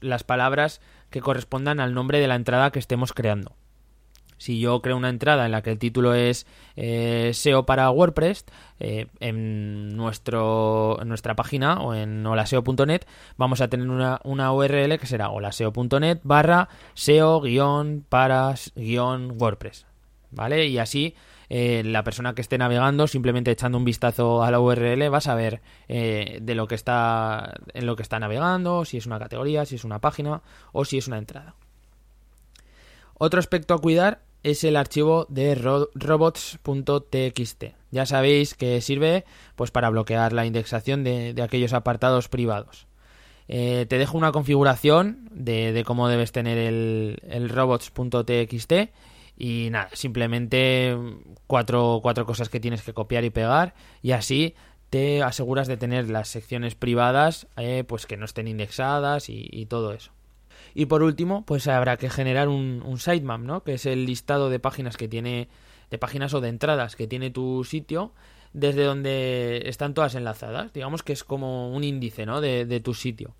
las 0.00 0.22
palabras 0.22 0.80
que 1.14 1.20
correspondan 1.20 1.78
al 1.78 1.94
nombre 1.94 2.18
de 2.18 2.26
la 2.26 2.34
entrada 2.34 2.72
que 2.72 2.80
estemos 2.80 3.12
creando. 3.12 3.54
Si 4.36 4.58
yo 4.58 4.82
creo 4.82 4.96
una 4.96 5.10
entrada 5.10 5.46
en 5.46 5.52
la 5.52 5.62
que 5.62 5.70
el 5.70 5.78
título 5.78 6.12
es 6.12 6.44
eh, 6.74 7.30
SEO 7.32 7.66
para 7.66 7.88
WordPress, 7.88 8.46
eh, 8.80 9.06
en, 9.20 9.96
nuestro, 9.96 10.98
nuestra 11.06 11.36
página 11.36 11.80
o 11.80 11.94
en 11.94 12.26
holaseo.net 12.26 13.02
vamos 13.36 13.60
a 13.60 13.68
tener 13.68 13.88
una, 13.88 14.20
una 14.24 14.52
URL 14.52 14.98
que 14.98 15.06
será 15.06 15.30
holaseo.net 15.30 16.18
barra 16.24 16.68
SEO 16.94 17.42
para 18.08 18.56
WordPress. 19.38 19.86
¿Vale? 20.32 20.66
Y 20.66 20.78
así 20.78 21.14
eh, 21.56 21.84
la 21.84 22.02
persona 22.02 22.34
que 22.34 22.40
esté 22.40 22.58
navegando, 22.58 23.06
simplemente 23.06 23.52
echando 23.52 23.78
un 23.78 23.84
vistazo 23.84 24.42
a 24.42 24.50
la 24.50 24.58
URL, 24.58 25.14
va 25.14 25.18
a 25.18 25.20
saber 25.20 25.62
eh, 25.86 26.40
de 26.42 26.56
lo 26.56 26.66
que 26.66 26.74
está, 26.74 27.54
en 27.74 27.86
lo 27.86 27.94
que 27.94 28.02
está 28.02 28.18
navegando, 28.18 28.84
si 28.84 28.96
es 28.96 29.06
una 29.06 29.20
categoría, 29.20 29.64
si 29.64 29.76
es 29.76 29.84
una 29.84 30.00
página 30.00 30.42
o 30.72 30.84
si 30.84 30.98
es 30.98 31.06
una 31.06 31.16
entrada. 31.16 31.54
Otro 33.16 33.38
aspecto 33.38 33.72
a 33.72 33.78
cuidar 33.78 34.22
es 34.42 34.64
el 34.64 34.74
archivo 34.74 35.26
de 35.28 35.54
robots.txt. 35.94 37.64
Ya 37.92 38.04
sabéis 38.04 38.54
que 38.54 38.80
sirve 38.80 39.24
pues 39.54 39.70
para 39.70 39.90
bloquear 39.90 40.32
la 40.32 40.46
indexación 40.46 41.04
de, 41.04 41.40
aquellos 41.40 41.72
apartados 41.72 42.28
privados. 42.28 42.88
Eh, 43.46 43.86
te 43.88 43.98
dejo 43.98 44.18
una 44.18 44.32
configuración 44.32 45.28
de, 45.30 45.84
cómo 45.86 46.08
debes 46.08 46.32
tener 46.32 46.58
el, 46.58 47.20
el 47.28 47.48
robots.txt 47.48 48.72
y 49.36 49.68
nada, 49.70 49.90
simplemente 49.92 50.96
cuatro, 51.46 52.00
cuatro 52.02 52.26
cosas 52.26 52.48
que 52.48 52.60
tienes 52.60 52.82
que 52.82 52.92
copiar 52.92 53.24
y 53.24 53.30
pegar 53.30 53.74
y 54.02 54.12
así 54.12 54.54
te 54.90 55.22
aseguras 55.22 55.66
de 55.66 55.76
tener 55.76 56.08
las 56.08 56.28
secciones 56.28 56.76
privadas 56.76 57.48
eh, 57.56 57.82
pues 57.86 58.06
que 58.06 58.16
no 58.16 58.24
estén 58.24 58.46
indexadas 58.46 59.28
y, 59.28 59.66
todo 59.66 59.92
eso. 59.92 60.12
Y 60.72 60.86
por 60.86 61.02
último, 61.02 61.44
pues 61.44 61.66
habrá 61.66 61.96
que 61.96 62.10
generar 62.10 62.48
un, 62.48 62.96
sitemap, 62.98 63.40
¿no? 63.40 63.64
Que 63.64 63.74
es 63.74 63.86
el 63.86 64.06
listado 64.06 64.50
de 64.50 64.60
páginas 64.60 64.96
que 64.96 65.08
tiene, 65.08 65.48
de 65.90 65.98
páginas 65.98 66.32
o 66.34 66.40
de 66.40 66.48
entradas 66.48 66.94
que 66.94 67.08
tiene 67.08 67.30
tu 67.30 67.64
sitio, 67.64 68.12
desde 68.52 68.84
donde 68.84 69.62
están 69.66 69.94
todas 69.94 70.14
enlazadas. 70.14 70.72
Digamos 70.72 71.02
que 71.02 71.12
es 71.12 71.24
como 71.24 71.72
un 71.72 71.82
índice, 71.82 72.24
¿no? 72.24 72.40
De 72.40 72.80
tu 72.80 72.94
sitio. 72.94 73.34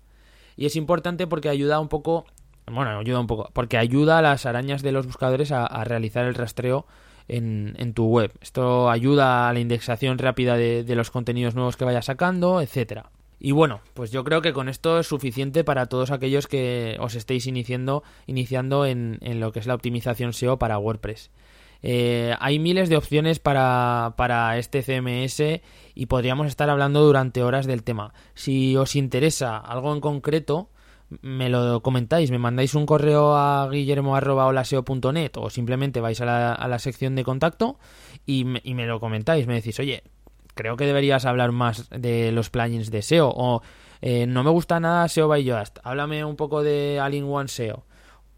Y 0.57 0.65
es 0.65 0.75
importante 0.75 1.27
porque 1.27 1.49
ayuda 1.49 1.79
un 1.79 1.89
poco 1.89 2.25
bueno, 2.71 2.99
ayuda 2.99 3.19
un 3.19 3.27
poco, 3.27 3.49
porque 3.53 3.77
ayuda 3.77 4.19
a 4.19 4.21
las 4.21 4.45
arañas 4.45 4.81
de 4.81 4.91
los 4.91 5.05
buscadores 5.05 5.51
a, 5.51 5.83
realizar 5.83 6.25
el 6.25 6.35
rastreo 6.35 6.85
en, 7.27 7.75
en, 7.77 7.93
tu 7.93 8.05
web. 8.05 8.31
Esto 8.41 8.89
ayuda 8.89 9.49
a 9.49 9.53
la 9.53 9.59
indexación 9.59 10.17
rápida 10.17 10.57
de, 10.57 10.95
los 10.95 11.11
contenidos 11.11 11.55
nuevos 11.55 11.77
que 11.77 11.85
vayas 11.85 12.05
sacando, 12.05 12.61
etcétera. 12.61 13.11
Y 13.39 13.51
bueno, 13.51 13.81
pues 13.93 14.11
yo 14.11 14.23
creo 14.23 14.41
que 14.41 14.53
con 14.53 14.69
esto 14.69 14.99
es 14.99 15.07
suficiente 15.07 15.63
para 15.63 15.87
todos 15.87 16.09
aquellos 16.09 16.47
que 16.47 16.97
os 16.99 17.15
estéis 17.15 17.47
iniciando, 17.47 18.03
iniciando 18.27 18.85
en, 18.85 19.19
en 19.21 19.39
lo 19.39 19.51
que 19.51 19.59
es 19.59 19.67
la 19.67 19.75
optimización 19.75 20.33
SEO 20.33 20.57
para 20.57 20.79
WordPress. 20.79 21.29
Eh, 21.87 22.35
hay 22.39 22.57
miles 22.57 22.89
de 22.89 22.97
opciones 22.97 23.37
para, 23.37 24.15
para, 24.17 24.57
este 24.57 24.81
CMS 24.81 25.61
y 25.93 26.05
podríamos 26.07 26.47
estar 26.47 26.67
hablando 26.71 27.03
durante 27.03 27.43
horas 27.43 27.67
del 27.67 27.83
tema. 27.83 28.11
Si 28.33 28.75
os 28.75 28.95
interesa 28.95 29.57
algo 29.57 29.93
en 29.93 30.01
concreto, 30.01 30.69
me 31.21 31.49
lo 31.49 31.81
comentáis, 31.81 32.31
me 32.31 32.39
mandáis 32.39 32.73
un 32.75 32.85
correo 32.85 33.35
a 33.35 33.69
guillermo.olaseo.net 33.69 35.31
o 35.37 35.49
simplemente 35.49 36.01
vais 36.01 36.19
a 36.21 36.25
la, 36.25 36.53
a 36.53 36.67
la, 36.67 36.79
sección 36.79 37.15
de 37.15 37.23
contacto 37.23 37.77
y 38.25 38.45
me, 38.45 38.61
y 38.63 38.73
me, 38.73 38.85
lo 38.85 38.99
comentáis, 38.99 39.47
me 39.47 39.55
decís, 39.55 39.79
oye, 39.79 40.03
creo 40.55 40.77
que 40.77 40.85
deberías 40.85 41.25
hablar 41.25 41.51
más 41.51 41.89
de 41.89 42.31
los 42.31 42.49
plugins 42.49 42.89
de 42.91 43.01
SEO 43.01 43.29
o 43.29 43.61
eh, 44.01 44.25
no 44.27 44.43
me 44.43 44.49
gusta 44.49 44.79
nada 44.79 45.07
SEO 45.07 45.27
by 45.27 45.43
Yoast, 45.43 45.79
háblame 45.83 46.25
un 46.25 46.35
poco 46.35 46.63
de 46.63 46.99
All-in-One 46.99 47.47
SEO 47.47 47.85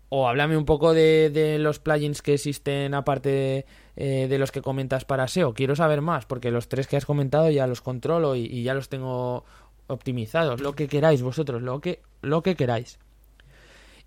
o 0.09 0.27
háblame 0.27 0.57
un 0.57 0.65
poco 0.65 0.93
de, 0.93 1.29
de, 1.29 1.59
los 1.59 1.79
plugins 1.79 2.21
que 2.21 2.35
existen 2.35 2.93
aparte 2.93 3.65
eh, 3.95 4.27
de 4.29 4.37
los 4.37 4.51
que 4.51 4.61
comentas 4.61 5.05
para 5.05 5.27
SEO. 5.27 5.53
Quiero 5.53 5.75
saber 5.75 6.01
más, 6.01 6.25
porque 6.25 6.51
los 6.51 6.69
tres 6.69 6.87
que 6.87 6.97
has 6.97 7.05
comentado 7.05 7.49
ya 7.49 7.67
los 7.67 7.81
controlo 7.81 8.35
y, 8.35 8.63
ya 8.63 8.73
los 8.73 8.89
tengo 8.89 9.43
optimizados. 9.87 10.61
Lo 10.61 10.73
que 10.73 10.87
queráis 10.87 11.21
vosotros, 11.21 11.61
lo 11.61 11.79
que, 11.79 12.01
lo 12.21 12.43
que 12.43 12.55
queráis. 12.55 12.99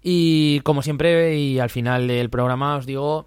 Y 0.03 0.61
como 0.61 0.83
siempre, 0.83 1.37
y 1.37 1.59
al 1.59 1.71
final 1.71 2.09
del 2.09 2.31
programa 2.31 2.77
os 2.77 2.87
digo, 2.87 3.27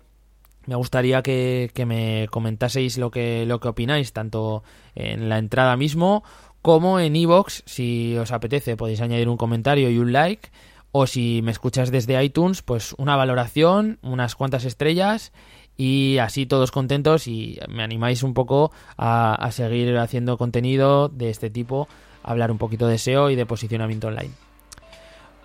me 0.66 0.76
gustaría 0.76 1.22
que, 1.22 1.72
me 1.86 2.28
comentaseis 2.32 2.98
lo 2.98 3.12
que, 3.12 3.46
lo 3.46 3.60
que 3.60 3.68
opináis, 3.68 4.14
tanto 4.14 4.64
en 4.96 5.30
la 5.30 5.38
entrada 5.38 5.78
mismo 5.78 6.24
como 6.64 7.02
en 7.02 7.16
iVoox, 7.18 7.64
si 7.66 8.16
os 8.16 8.32
apetece, 8.32 8.78
podéis 8.78 9.02
añadir 9.02 9.28
un 9.28 9.36
comentario 9.36 9.90
y 9.90 9.98
un 9.98 10.14
like. 10.14 10.50
O 10.94 11.08
si 11.08 11.42
me 11.44 11.52
escuchas 11.52 11.92
desde 11.92 12.24
iTunes, 12.24 12.62
pues 12.62 12.96
una 12.98 13.18
valoración, 13.18 14.00
unas 14.02 14.36
cuantas 14.36 14.64
estrellas 14.64 15.34
y 15.76 16.20
así 16.20 16.46
todos 16.46 16.72
contentos 16.72 17.28
y 17.28 17.60
me 17.68 17.84
animáis 17.84 18.24
un 18.24 18.34
poco 18.34 18.72
a, 18.98 19.50
seguir 19.52 19.98
haciendo 19.98 20.38
contenido 20.38 21.10
de 21.10 21.32
este 21.32 21.50
tipo, 21.50 21.90
hablar 22.24 22.52
un 22.52 22.58
poquito 22.58 22.88
de 22.88 22.98
SEO 22.98 23.30
y 23.30 23.36
de 23.36 23.46
posicionamiento 23.46 24.08
online. 24.08 24.32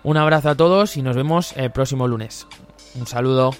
Un 0.03 0.17
abrazo 0.17 0.49
a 0.49 0.55
todos 0.55 0.97
y 0.97 1.01
nos 1.01 1.15
vemos 1.15 1.55
el 1.57 1.71
próximo 1.71 2.07
lunes. 2.07 2.47
Un 2.95 3.05
saludo. 3.05 3.51